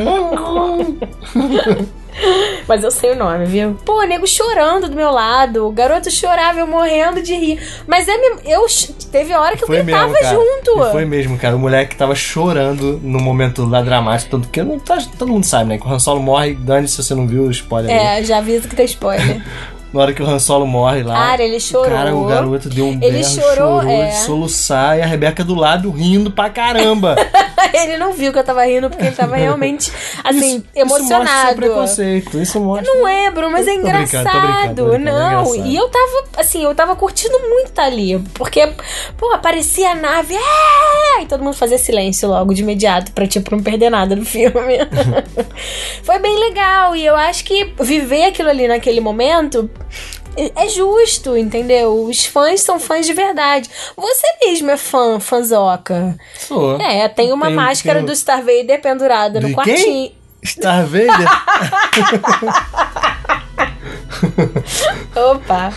Mas 2.66 2.82
eu 2.82 2.90
sei 2.90 3.12
o 3.12 3.16
nome, 3.16 3.46
viu? 3.46 3.76
Pô, 3.84 4.02
nego 4.02 4.26
chorando 4.26 4.88
do 4.88 4.96
meu 4.96 5.10
lado. 5.10 5.66
O 5.66 5.72
garoto 5.72 6.10
chorava, 6.10 6.58
eu 6.58 6.66
morrendo 6.66 7.22
de 7.22 7.34
rir. 7.34 7.60
Mas 7.86 8.08
é 8.08 8.18
mesmo. 8.18 8.40
Eu 8.44 8.66
teve 9.10 9.32
hora 9.32 9.56
que 9.56 9.62
eu 9.62 9.68
Foi 9.68 9.82
gritava 9.82 10.12
mesmo, 10.12 10.28
junto. 10.34 10.88
E 10.88 10.90
foi 10.90 11.04
mesmo, 11.04 11.38
cara. 11.38 11.54
O 11.56 11.58
moleque 11.58 11.96
tava 11.96 12.14
chorando 12.14 13.00
no 13.02 13.20
momento 13.20 13.64
lá 13.64 13.80
dramático. 13.80 14.30
Tanto 14.32 14.48
que 14.48 14.62
não 14.62 14.78
tá, 14.78 14.98
todo 15.18 15.32
mundo 15.32 15.44
sabe, 15.44 15.70
né? 15.70 15.78
Que 15.78 15.86
o 15.86 15.90
Han 15.90 15.98
Solo 16.00 16.20
morre. 16.20 16.54
Dane 16.54 16.88
se 16.88 17.02
você 17.02 17.14
não 17.14 17.26
viu 17.26 17.44
o 17.44 17.50
spoiler. 17.50 17.90
aí. 17.90 18.20
É, 18.20 18.24
já 18.24 18.38
aviso 18.38 18.68
que 18.68 18.76
tem 18.76 18.84
spoiler. 18.84 19.40
Na 19.92 20.02
hora 20.02 20.12
que 20.14 20.22
o 20.22 20.26
Han 20.26 20.38
Solo 20.38 20.66
morre 20.66 21.02
lá. 21.02 21.14
Cara, 21.14 21.42
ele 21.42 21.58
chorou. 21.58 21.90
Cara, 21.90 22.14
o 22.14 22.24
garoto 22.24 22.68
deu 22.68 22.86
um 22.86 22.92
Ele 23.02 23.18
berro, 23.18 23.24
chorou, 23.24 23.82
é. 23.82 24.06
de 24.10 24.16
soluçar 24.18 24.98
e 24.98 25.02
a 25.02 25.06
Rebeca 25.06 25.42
do 25.42 25.54
lado 25.54 25.90
rindo 25.90 26.30
pra 26.30 26.48
caramba. 26.48 27.16
ele 27.74 27.96
não 27.96 28.12
viu 28.12 28.32
que 28.32 28.38
eu 28.38 28.44
tava 28.44 28.64
rindo 28.64 28.88
porque 28.88 29.04
ele 29.06 29.16
tava 29.16 29.34
realmente, 29.36 29.90
assim, 30.22 30.38
Isso- 30.38 30.64
Isso 30.74 30.86
mostra 30.86 31.16
emocionado. 31.16 31.56
preconceito. 31.56 32.38
Isso 32.40 32.60
mostra. 32.60 32.86
Não 32.94 33.06
é, 33.08 33.30
Bruno, 33.32 33.50
mas 33.50 33.66
é 33.66 33.74
Tô 33.74 33.80
brincando, 33.82 33.98
tô 33.98 34.18
engraçado. 34.18 34.40
brincando, 34.40 34.74
tô 34.76 34.84
brincando, 34.90 35.08
é 35.08 35.12
não, 35.12 35.40
engraçado. 35.46 35.66
e 35.68 35.76
eu 35.76 35.88
tava, 35.88 36.24
assim, 36.38 36.62
eu 36.64 36.74
tava 36.74 36.94
curtindo 36.96 37.38
muito 37.40 37.66
estar 37.70 37.84
ali. 37.84 38.18
Porque, 38.34 38.72
pô, 39.16 39.32
aparecia 39.32 39.90
a 39.90 39.94
nave, 39.96 40.36
é! 40.36 41.22
e 41.22 41.26
todo 41.26 41.42
mundo 41.42 41.54
fazia 41.54 41.78
silêncio 41.78 42.28
logo 42.28 42.54
de 42.54 42.62
imediato 42.62 43.10
pra, 43.12 43.26
tipo, 43.26 43.54
não 43.56 43.62
perder 43.62 43.90
nada 43.90 44.14
do 44.14 44.24
filme. 44.24 44.78
Foi 46.04 46.18
bem 46.20 46.38
legal, 46.38 46.94
e 46.94 47.04
eu 47.04 47.16
acho 47.16 47.44
que 47.44 47.72
viver 47.80 48.24
aquilo 48.26 48.48
ali 48.48 48.68
naquele 48.68 49.00
momento. 49.00 49.68
É- 50.36 50.64
É 50.64 50.68
justo, 50.68 51.36
entendeu? 51.36 52.04
Os 52.04 52.24
fãs 52.24 52.62
são 52.62 52.78
fãs 52.80 53.04
de 53.06 53.12
verdade. 53.12 53.68
Você 53.96 54.26
mesmo 54.44 54.70
é 54.70 54.76
fã, 54.76 55.18
fanzoca. 55.20 56.16
Sou. 56.38 56.80
É, 56.80 57.08
tem 57.08 57.32
uma 57.32 57.46
Tenho- 57.46 57.56
máscara 57.56 57.98
tenho- 58.00 58.06
do 58.06 58.16
Star 58.16 58.38
Vader 58.38 58.80
pendurada 58.80 59.40
De 59.40 59.48
no 59.48 59.62
quem? 59.62 59.74
quartinho. 59.74 60.12
Star 60.44 60.86
Vader? 60.86 61.10
Opa! 65.16 65.72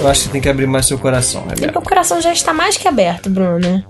Eu 0.00 0.08
acho 0.08 0.24
que 0.24 0.28
tem 0.30 0.40
que 0.40 0.48
abrir 0.48 0.66
mais 0.66 0.86
seu 0.86 0.98
coração, 0.98 1.46
Rebeca. 1.46 1.72
meu 1.72 1.82
coração 1.82 2.20
já 2.20 2.32
está 2.32 2.52
mais 2.52 2.76
que 2.76 2.88
aberto, 2.88 3.30
Bruno. 3.30 3.84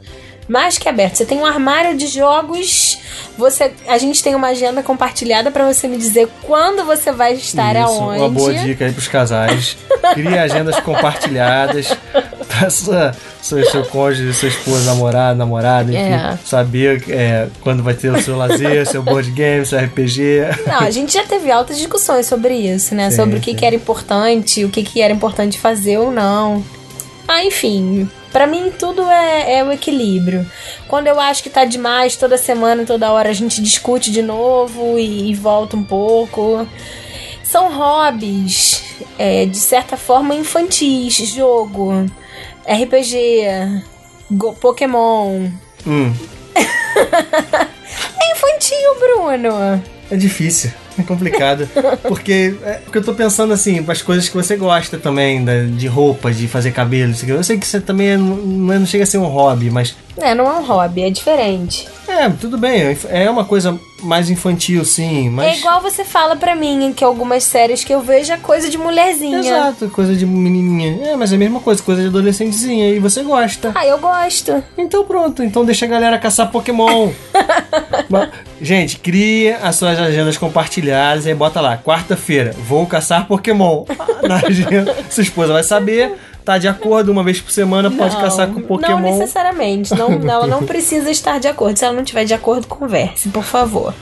Mais 0.49 0.77
que 0.77 0.89
aberto. 0.89 1.17
Você 1.17 1.25
tem 1.25 1.39
um 1.39 1.47
armário 1.47 1.97
de 1.97 2.07
jogos. 2.07 2.99
Você, 3.39 3.73
a 3.87 3.97
gente 3.97 4.23
tem 4.23 4.35
uma 4.35 4.49
agenda 4.49 4.83
compartilhada 4.83 5.51
pra 5.51 5.73
você 5.73 5.87
me 5.89 5.97
dizer 5.97 6.29
quando 6.43 6.85
você 6.85 7.13
vai 7.13 7.35
estar 7.35 7.77
Isso, 7.77 7.85
aonde. 7.85 8.19
uma 8.21 8.29
boa 8.29 8.53
dica 8.53 8.85
aí 8.85 8.93
pros 8.93 9.09
casais. 9.09 9.77
Crie 10.15 10.37
agendas 10.39 10.79
compartilhadas 10.81 11.97
pra 12.49 12.69
sua, 12.69 13.15
seu, 13.41 13.65
seu 13.71 13.85
cônjuge, 13.85 14.35
sua 14.35 14.49
esposa, 14.49 14.85
namorado, 14.85 15.39
namorada, 15.39 15.91
enfim, 15.93 16.13
É. 16.13 16.39
saber 16.45 17.03
é, 17.09 17.49
quando 17.61 17.83
vai 17.83 17.95
ter 17.95 18.11
o 18.11 18.21
seu 18.21 18.37
lazer, 18.37 18.85
seu 18.91 19.03
board 19.03 19.31
game, 19.31 19.65
seu 19.65 19.79
RPG. 19.79 20.41
Não, 20.67 20.81
a 20.81 20.91
gente 20.91 21.13
já 21.13 21.25
teve 21.25 21.51
altas 21.51 21.79
discussões 21.79 22.27
sobre 22.27 22.55
isso, 22.55 22.95
né? 22.95 23.11
Sim, 23.11 23.17
sobre 23.17 23.37
o 23.37 23.41
que, 23.41 23.53
sim. 23.53 23.57
que 23.57 23.65
era 23.65 23.77
importante, 23.77 24.65
o 24.65 24.69
que, 24.69 24.83
que 24.83 25.01
era 25.01 25.13
importante 25.13 25.59
fazer 25.59 25.99
ou 25.99 26.11
não. 26.11 26.63
Ah, 27.29 27.45
enfim. 27.45 28.09
Pra 28.33 28.47
mim, 28.47 28.73
tudo 28.79 29.03
é, 29.03 29.59
é 29.59 29.65
o 29.65 29.71
equilíbrio. 29.73 30.47
Quando 30.89 31.07
eu 31.07 31.21
acho 31.21 31.43
que 31.43 31.51
tá 31.51 31.65
demais, 31.65 32.17
toda 32.17 32.39
semana, 32.39 32.85
toda 32.85 33.13
hora 33.13 33.29
a 33.29 33.33
gente 33.35 33.61
discute 33.63 34.11
de 34.11 34.23
novo 34.23 34.99
e, 34.99 35.31
e 35.31 35.35
volta 35.35 35.77
um 35.77 35.85
pouco. 35.85 36.67
São 37.45 37.71
hobbies, 37.77 38.83
é, 39.19 39.45
de 39.45 39.59
certa 39.59 39.97
forma, 39.97 40.35
infantis. 40.35 41.15
Jogo, 41.17 42.07
RPG, 42.67 43.83
go- 44.31 44.55
Pokémon. 44.55 45.49
Hum, 45.87 46.13
É 46.55 48.33
infantil, 48.33 48.95
Bruno. 48.99 49.83
é 50.11 50.17
difícil. 50.17 50.71
É 50.99 51.03
complicado. 51.03 51.69
Porque, 52.09 52.55
é, 52.65 52.73
porque 52.85 52.99
eu 52.99 53.03
tô 53.05 53.15
pensando 53.15 53.53
assim, 53.53 53.85
as 53.89 54.03
coisas 54.03 54.29
que 54.29 54.35
você 54.35 54.57
gosta 54.57 54.99
também, 54.99 55.45
da- 55.45 55.63
de 55.65 55.87
roupa, 55.87 56.31
de 56.33 56.47
fazer 56.49 56.71
cabelo. 56.73 57.13
isso. 57.13 57.25
Eu 57.27 57.43
sei 57.45 57.57
que 57.59 57.67
você 57.67 57.81
também 57.81 58.09
é- 58.11 58.17
não, 58.17 58.73
é- 58.73 58.79
não 58.79 58.87
chega 58.87 59.05
a 59.05 59.07
ser 59.07 59.19
um 59.19 59.27
hobby, 59.27 59.71
mas 59.71 59.95
É, 60.19 60.35
não 60.35 60.47
é 60.47 60.59
um 60.59 60.65
hobby, 60.65 61.03
é 61.03 61.11
diferente. 61.11 61.89
É, 62.13 62.29
tudo 62.29 62.59
bem. 62.59 62.97
É 63.09 63.31
uma 63.31 63.45
coisa 63.45 63.79
mais 64.03 64.29
infantil, 64.29 64.85
sim, 64.85 65.31
mas. 65.31 65.47
É 65.47 65.59
igual 65.59 65.81
você 65.81 66.05
fala 66.05 66.37
pra 66.37 66.55
mim 66.55 66.93
que 66.95 67.03
algumas 67.03 67.45
séries 67.45 67.83
que 67.83 67.93
eu 67.93 68.01
vejo 68.01 68.33
é 68.33 68.37
coisa 68.37 68.69
de 68.69 68.77
mulherzinha. 68.77 69.39
Exato, 69.39 69.89
coisa 69.89 70.15
de 70.15 70.27
menininha. 70.27 71.11
É, 71.11 71.17
mas 71.17 71.33
é 71.33 71.37
a 71.37 71.39
mesma 71.39 71.61
coisa, 71.61 71.83
coisa 71.83 72.03
de 72.03 72.09
adolescentezinha. 72.09 72.91
E 72.91 72.99
você 72.99 73.23
gosta. 73.23 73.73
Ah, 73.75 73.87
eu 73.87 73.99
gosto. 73.99 74.63
Então 74.77 75.05
pronto, 75.05 75.43
então 75.43 75.65
deixa 75.65 75.87
a 75.87 75.89
galera 75.89 76.19
caçar 76.19 76.51
Pokémon. 76.51 77.11
Mas, 78.09 78.31
Gente, 78.63 78.99
cria 78.99 79.57
as 79.57 79.75
suas 79.75 79.99
agendas 79.99 80.37
compartilhadas 80.37 81.27
e 81.27 81.31
aí 81.31 81.35
bota 81.35 81.61
lá, 81.61 81.77
quarta-feira, 81.77 82.55
vou 82.57 82.87
caçar 82.87 83.27
Pokémon. 83.27 83.85
Na 84.23 84.37
agenda, 84.37 84.97
sua 85.11 85.25
esposa 85.25 85.53
vai 85.53 85.65
saber, 85.65 86.15
tá 86.45 86.59
de 86.59 86.69
acordo, 86.69 87.11
uma 87.11 87.23
vez 87.23 87.41
por 87.41 87.51
semana 87.51 87.91
pode 87.91 88.15
Não, 88.15 88.21
caçar 88.21 88.49
com 88.49 88.61
Pokémon. 88.61 89.01
Não 89.01 89.19
necessariamente. 89.19 89.95
Não, 89.97 90.13
ela 90.29 90.47
não 90.47 90.65
precisa 90.65 91.11
estar 91.11 91.39
de 91.39 91.49
acordo. 91.49 91.79
Se 91.79 91.85
ela 91.85 91.95
não 91.95 92.03
estiver 92.03 92.25
de 92.25 92.35
acordo, 92.35 92.67
converse, 92.67 93.29
por 93.29 93.45
favor. 93.45 93.95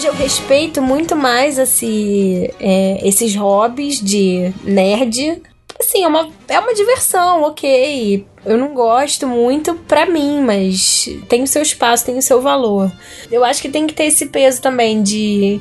Hoje 0.00 0.06
eu 0.06 0.14
respeito 0.14 0.80
muito 0.80 1.16
mais 1.16 1.58
esse, 1.58 2.54
é, 2.60 3.06
esses 3.06 3.34
hobbies 3.34 4.00
de 4.00 4.52
nerd. 4.64 5.42
Assim, 5.80 6.04
é 6.04 6.06
uma, 6.06 6.28
é 6.46 6.58
uma 6.58 6.74
diversão, 6.74 7.42
ok. 7.42 8.26
Eu 8.44 8.58
não 8.58 8.74
gosto 8.74 9.26
muito 9.26 9.74
pra 9.74 10.04
mim, 10.04 10.42
mas 10.42 11.08
tem 11.26 11.42
o 11.42 11.46
seu 11.46 11.62
espaço, 11.62 12.04
tem 12.04 12.18
o 12.18 12.22
seu 12.22 12.42
valor. 12.42 12.92
Eu 13.32 13.42
acho 13.42 13.62
que 13.62 13.68
tem 13.68 13.86
que 13.86 13.94
ter 13.94 14.04
esse 14.04 14.26
peso 14.26 14.60
também 14.60 15.02
de. 15.02 15.58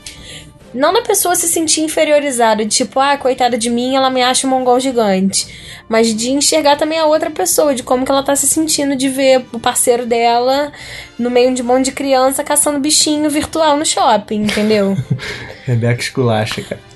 Não 0.74 0.94
da 0.94 1.02
pessoa 1.02 1.36
se 1.36 1.48
sentir 1.48 1.82
inferiorizada, 1.82 2.64
de 2.66 2.76
tipo, 2.76 3.00
ah, 3.00 3.18
coitada 3.18 3.58
de 3.58 3.70
mim, 3.70 3.96
ela 3.96 4.10
me 4.10 4.22
acha 4.22 4.46
um 4.46 4.50
mongol 4.50 4.80
gigante. 4.80 5.48
Mas 5.88 6.14
de 6.14 6.32
enxergar 6.32 6.76
também 6.76 7.00
a 7.00 7.06
outra 7.06 7.32
pessoa, 7.32 7.74
de 7.74 7.82
como 7.82 8.06
que 8.06 8.12
ela 8.12 8.22
tá 8.22 8.36
se 8.36 8.46
sentindo 8.46 8.96
de 8.96 9.10
ver 9.10 9.46
o 9.52 9.60
parceiro 9.60 10.06
dela 10.06 10.72
no 11.18 11.32
meio 11.32 11.56
de 11.56 11.64
um 11.64 11.66
monte 11.66 11.86
de 11.86 11.92
criança 11.94 12.44
caçando 12.44 12.78
bichinho 12.78 13.30
virtual 13.30 13.78
no 13.78 13.86
shopping, 13.86 14.44
entendeu? 14.44 14.96
Rebeca 15.66 16.02
esculacha, 16.02 16.62
cara. 16.62 16.89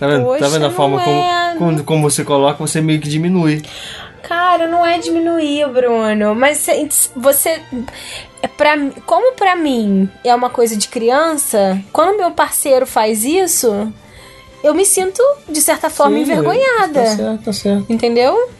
Tá 0.00 0.06
vendo, 0.06 0.20
tá 0.24 0.26
Poxa, 0.32 0.48
vendo 0.48 0.64
a 0.66 0.70
forma 0.70 0.98
como, 1.00 1.20
é. 1.20 1.54
como, 1.58 1.84
como 1.84 2.10
você 2.10 2.24
coloca, 2.24 2.56
você 2.58 2.80
meio 2.80 3.00
que 3.00 3.08
diminui. 3.08 3.62
Cara, 4.22 4.66
não 4.66 4.84
é 4.86 4.98
diminuir, 4.98 5.68
Bruno, 5.68 6.34
mas 6.34 6.56
cê- 6.58 6.88
você 7.14 7.60
é 8.42 8.48
para 8.48 8.78
como 9.04 9.34
pra 9.34 9.54
mim 9.56 10.08
é 10.24 10.34
uma 10.34 10.48
coisa 10.50 10.76
de 10.76 10.88
criança, 10.88 11.78
quando 11.92 12.16
meu 12.16 12.30
parceiro 12.30 12.86
faz 12.86 13.24
isso, 13.24 13.92
eu 14.64 14.74
me 14.74 14.84
sinto 14.86 15.22
de 15.48 15.60
certa 15.60 15.90
forma 15.90 16.16
Sim, 16.16 16.22
envergonhada. 16.22 17.02
Tá 17.04 17.16
certo, 17.16 17.44
tá 17.44 17.52
certo. 17.52 17.86
Entendeu? 17.92 18.50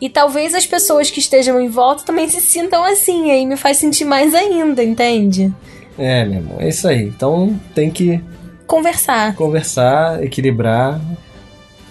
E 0.00 0.10
talvez 0.10 0.54
as 0.54 0.66
pessoas 0.66 1.10
que 1.10 1.20
estejam 1.20 1.58
em 1.60 1.68
volta 1.68 2.04
também 2.04 2.28
se 2.28 2.40
sintam 2.40 2.84
assim, 2.84 3.30
aí 3.30 3.46
me 3.46 3.56
faz 3.56 3.78
sentir 3.78 4.04
mais 4.04 4.34
ainda, 4.34 4.82
entende? 4.84 5.50
É, 5.98 6.22
meu 6.24 6.40
irmão, 6.40 6.56
é 6.60 6.68
isso 6.68 6.86
aí. 6.86 7.02
Então 7.04 7.58
tem 7.74 7.90
que 7.90 8.20
Conversar, 8.66 9.34
conversar, 9.34 10.22
equilibrar. 10.24 11.00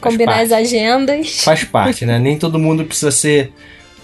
Combinar 0.01 0.41
as 0.41 0.51
agendas. 0.51 1.41
Faz 1.43 1.63
parte, 1.63 2.05
né? 2.05 2.19
Nem 2.19 2.37
todo 2.37 2.59
mundo 2.59 2.83
precisa 2.85 3.09
ser 3.11 3.51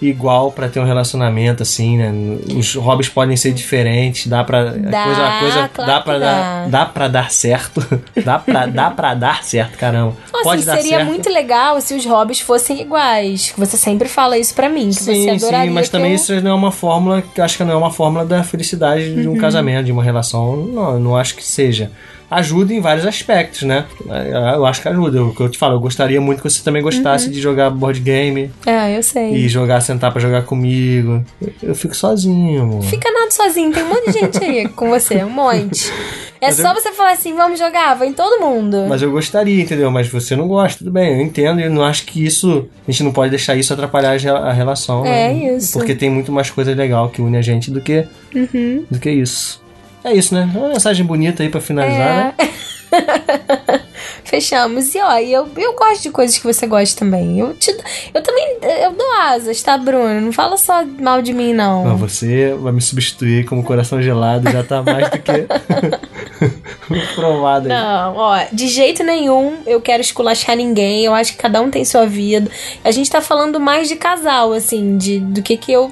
igual 0.01 0.51
pra 0.51 0.67
ter 0.67 0.79
um 0.79 0.83
relacionamento 0.83 1.61
assim, 1.61 1.95
né? 1.95 2.11
Os 2.57 2.73
hobbies 2.73 3.07
podem 3.07 3.37
ser 3.37 3.53
diferentes, 3.53 4.25
dá 4.25 4.43
pra 4.43 4.63
Dá, 4.71 5.03
coisa, 5.03 5.27
a 5.27 5.39
coisa 5.39 5.69
claro 5.71 5.91
dá 5.91 6.01
para 6.01 6.17
dar, 6.19 6.41
dá. 6.63 6.67
dá 6.69 6.85
para 6.87 7.07
dar 7.07 7.31
certo. 7.31 7.85
dá 8.25 8.39
pra 8.39 8.65
dá 8.65 8.89
para 8.89 9.13
dar 9.13 9.43
certo, 9.43 9.77
caramba. 9.77 10.15
Nossa, 10.33 10.43
Pode 10.43 10.63
e 10.63 10.65
dar 10.65 10.77
seria 10.77 10.97
certo. 10.97 11.07
muito 11.07 11.29
legal 11.29 11.79
se 11.81 11.93
os 11.93 12.03
hobbies 12.03 12.39
fossem 12.39 12.81
iguais. 12.81 13.53
Você 13.55 13.77
sempre 13.77 14.09
fala 14.09 14.39
isso 14.39 14.55
pra 14.55 14.67
mim, 14.69 14.89
que 14.89 14.95
você 15.03 15.13
Sim, 15.13 15.29
adoraria 15.29 15.67
sim, 15.67 15.73
mas 15.75 15.87
também 15.89 16.11
eu... 16.11 16.15
isso 16.15 16.41
não 16.41 16.49
é 16.51 16.55
uma 16.55 16.71
fórmula, 16.71 17.23
acho 17.37 17.57
que 17.57 17.63
não 17.63 17.73
é 17.73 17.77
uma 17.77 17.91
fórmula 17.91 18.25
da 18.25 18.43
felicidade 18.43 19.13
de 19.21 19.27
um 19.27 19.33
Uhum. 19.33 19.37
casamento, 19.37 19.85
de 19.85 19.91
uma 19.91 20.03
relação. 20.03 20.55
Não, 20.65 20.99
não 20.99 21.15
acho 21.15 21.35
que 21.35 21.45
seja. 21.45 21.91
Ajuda 22.31 22.73
em 22.73 22.79
vários 22.79 23.05
aspectos, 23.05 23.63
né? 23.63 23.83
Eu 24.55 24.65
acho 24.65 24.81
que 24.81 24.87
ajuda. 24.87 25.21
O 25.21 25.35
que 25.35 25.41
eu 25.41 25.49
te 25.49 25.57
falo, 25.57 25.75
eu 25.75 25.79
gostaria 25.81 26.21
muito 26.21 26.41
que 26.41 26.49
você 26.49 26.63
também 26.63 26.81
gostasse 26.81 27.25
Uhum. 27.25 27.31
de 27.33 27.41
jogar 27.41 27.69
board 27.69 27.99
game 27.99 28.49
É, 28.65 28.97
eu 28.97 29.03
sei. 29.03 29.33
e 29.35 29.49
jogar, 29.49 29.81
sentar 29.81 30.11
pra 30.13 30.21
jogar 30.21 30.43
comigo. 30.43 31.25
Eu, 31.41 31.51
eu 31.61 31.75
fico 31.75 31.93
sozinho, 31.93 32.61
amor. 32.61 32.83
Fica 32.83 33.11
nada 33.11 33.29
sozinho, 33.31 33.73
tem 33.73 33.83
um 33.83 33.89
monte 33.89 34.05
de 34.05 34.19
gente 34.19 34.43
aí 34.43 34.65
com 34.73 34.89
você, 34.89 35.21
um 35.25 35.29
monte. 35.29 35.91
É 36.39 36.47
Mas 36.47 36.55
só 36.55 36.69
eu- 36.69 36.73
você 36.75 36.91
falar 36.93 37.11
assim, 37.11 37.35
vamos 37.35 37.59
jogar, 37.59 37.95
vai 37.95 38.07
em 38.07 38.13
todo 38.13 38.39
mundo. 38.41 38.85
Mas 38.87 39.01
eu 39.01 39.11
gostaria, 39.11 39.61
entendeu? 39.61 39.91
Mas 39.91 40.07
você 40.07 40.35
não 40.35 40.47
gosta, 40.47 40.79
tudo 40.79 40.89
bem, 40.91 41.13
eu 41.15 41.21
entendo 41.21 41.59
e 41.59 41.65
eu 41.65 41.69
não 41.69 41.83
acho 41.83 42.03
que 42.05 42.25
isso. 42.25 42.65
A 42.87 42.91
gente 42.91 43.03
não 43.03 43.11
pode 43.11 43.29
deixar 43.29 43.55
isso 43.55 43.71
atrapalhar 43.73 44.13
a 44.25 44.51
relação. 44.53 45.05
É 45.05 45.31
né? 45.33 45.55
isso. 45.57 45.73
Porque 45.77 45.93
tem 45.93 46.09
muito 46.09 46.31
mais 46.31 46.49
coisa 46.49 46.73
legal 46.73 47.09
que 47.09 47.21
une 47.21 47.35
a 47.37 47.41
gente 47.41 47.69
do 47.69 47.79
que, 47.81 48.05
Uhum. 48.33 48.85
do 48.89 48.97
que 48.99 49.11
isso. 49.11 49.60
É 50.03 50.13
isso, 50.13 50.33
né? 50.33 50.49
Uma 50.53 50.69
mensagem 50.69 51.05
bonita 51.05 51.43
aí 51.43 51.49
pra 51.49 51.61
finalizar, 51.61 52.15
né? 52.15 52.33
É. 52.37 52.71
Fechamos. 54.23 54.93
E 54.95 54.99
ó, 54.99 55.17
eu, 55.19 55.49
eu 55.57 55.75
gosto 55.75 56.03
de 56.03 56.09
coisas 56.09 56.37
que 56.37 56.43
você 56.43 56.67
gosta 56.67 56.99
também. 56.99 57.39
Eu, 57.39 57.53
te, 57.53 57.75
eu 58.13 58.21
também 58.21 58.57
eu 58.83 58.91
dou 58.93 59.11
asas, 59.19 59.61
tá, 59.61 59.77
Bruno? 59.77 60.21
Não 60.21 60.31
fala 60.31 60.57
só 60.57 60.83
mal 60.85 61.21
de 61.21 61.33
mim, 61.33 61.53
não. 61.53 61.85
Mas 61.85 61.99
você 61.99 62.53
vai 62.53 62.71
me 62.71 62.81
substituir 62.81 63.45
como 63.45 63.63
coração 63.63 64.01
gelado, 64.01 64.49
já 64.49 64.63
tá 64.63 64.81
mais 64.81 65.09
do 65.09 65.19
que 65.19 65.47
provado 67.15 67.67
aí. 67.67 67.73
Não, 67.73 68.15
ó, 68.15 68.39
de 68.51 68.67
jeito 68.67 69.03
nenhum 69.03 69.57
eu 69.65 69.81
quero 69.81 70.01
esculachar 70.01 70.55
ninguém. 70.55 71.05
Eu 71.05 71.13
acho 71.13 71.33
que 71.33 71.37
cada 71.37 71.61
um 71.61 71.69
tem 71.69 71.85
sua 71.85 72.05
vida. 72.05 72.49
A 72.83 72.91
gente 72.91 73.09
tá 73.09 73.21
falando 73.21 73.59
mais 73.59 73.87
de 73.87 73.95
casal, 73.95 74.53
assim, 74.53 74.97
de 74.97 75.19
do 75.19 75.41
que 75.41 75.57
que 75.57 75.71
eu 75.71 75.91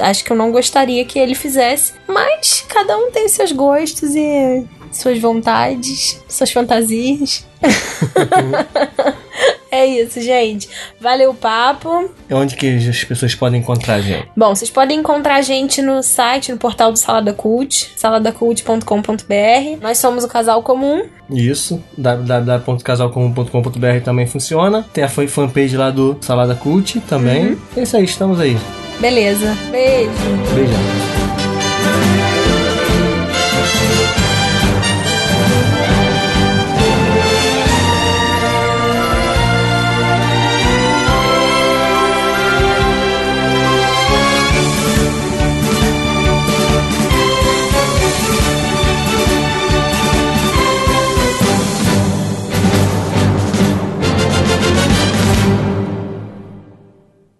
acho 0.00 0.24
que 0.24 0.32
eu 0.32 0.36
não 0.36 0.50
gostaria 0.50 1.04
que 1.04 1.18
ele 1.18 1.34
fizesse. 1.34 1.94
Mas 2.06 2.64
cada 2.68 2.96
um 2.96 3.10
tem 3.10 3.28
seus 3.28 3.52
gostos 3.52 4.14
e 4.14 4.64
suas 4.92 5.18
vontades, 5.18 6.22
suas 6.28 6.50
fantasias. 6.50 7.46
é 9.70 9.86
isso, 9.86 10.20
gente. 10.20 10.68
Valeu 11.00 11.30
o 11.30 11.34
papo. 11.34 12.10
Onde 12.30 12.56
que 12.56 12.76
as 12.88 13.04
pessoas 13.04 13.34
podem 13.34 13.60
encontrar 13.60 13.94
a 13.94 14.00
gente? 14.00 14.28
Bom, 14.36 14.54
vocês 14.54 14.70
podem 14.70 14.98
encontrar 15.00 15.36
a 15.36 15.42
gente 15.42 15.80
no 15.82 16.02
site, 16.02 16.52
no 16.52 16.58
portal 16.58 16.92
do 16.92 16.98
Salada 16.98 17.32
Cult, 17.32 17.90
saladacult.com.br. 17.96 19.80
Nós 19.80 19.98
somos 19.98 20.24
o 20.24 20.28
casal 20.28 20.62
comum. 20.62 21.04
Isso, 21.30 21.82
www.casalcomum.com.br 21.96 24.00
também 24.04 24.26
funciona. 24.26 24.84
Tem 24.92 25.04
a 25.04 25.08
fan- 25.08 25.28
fanpage 25.28 25.76
lá 25.76 25.90
do 25.90 26.16
Salada 26.20 26.54
Cult 26.54 27.00
também. 27.00 27.48
Uhum. 27.52 27.58
É 27.76 27.82
isso 27.82 27.96
aí, 27.96 28.04
estamos 28.04 28.40
aí. 28.40 28.56
Beleza. 29.00 29.56
Beijo. 29.70 30.10
Beijão. 30.54 32.17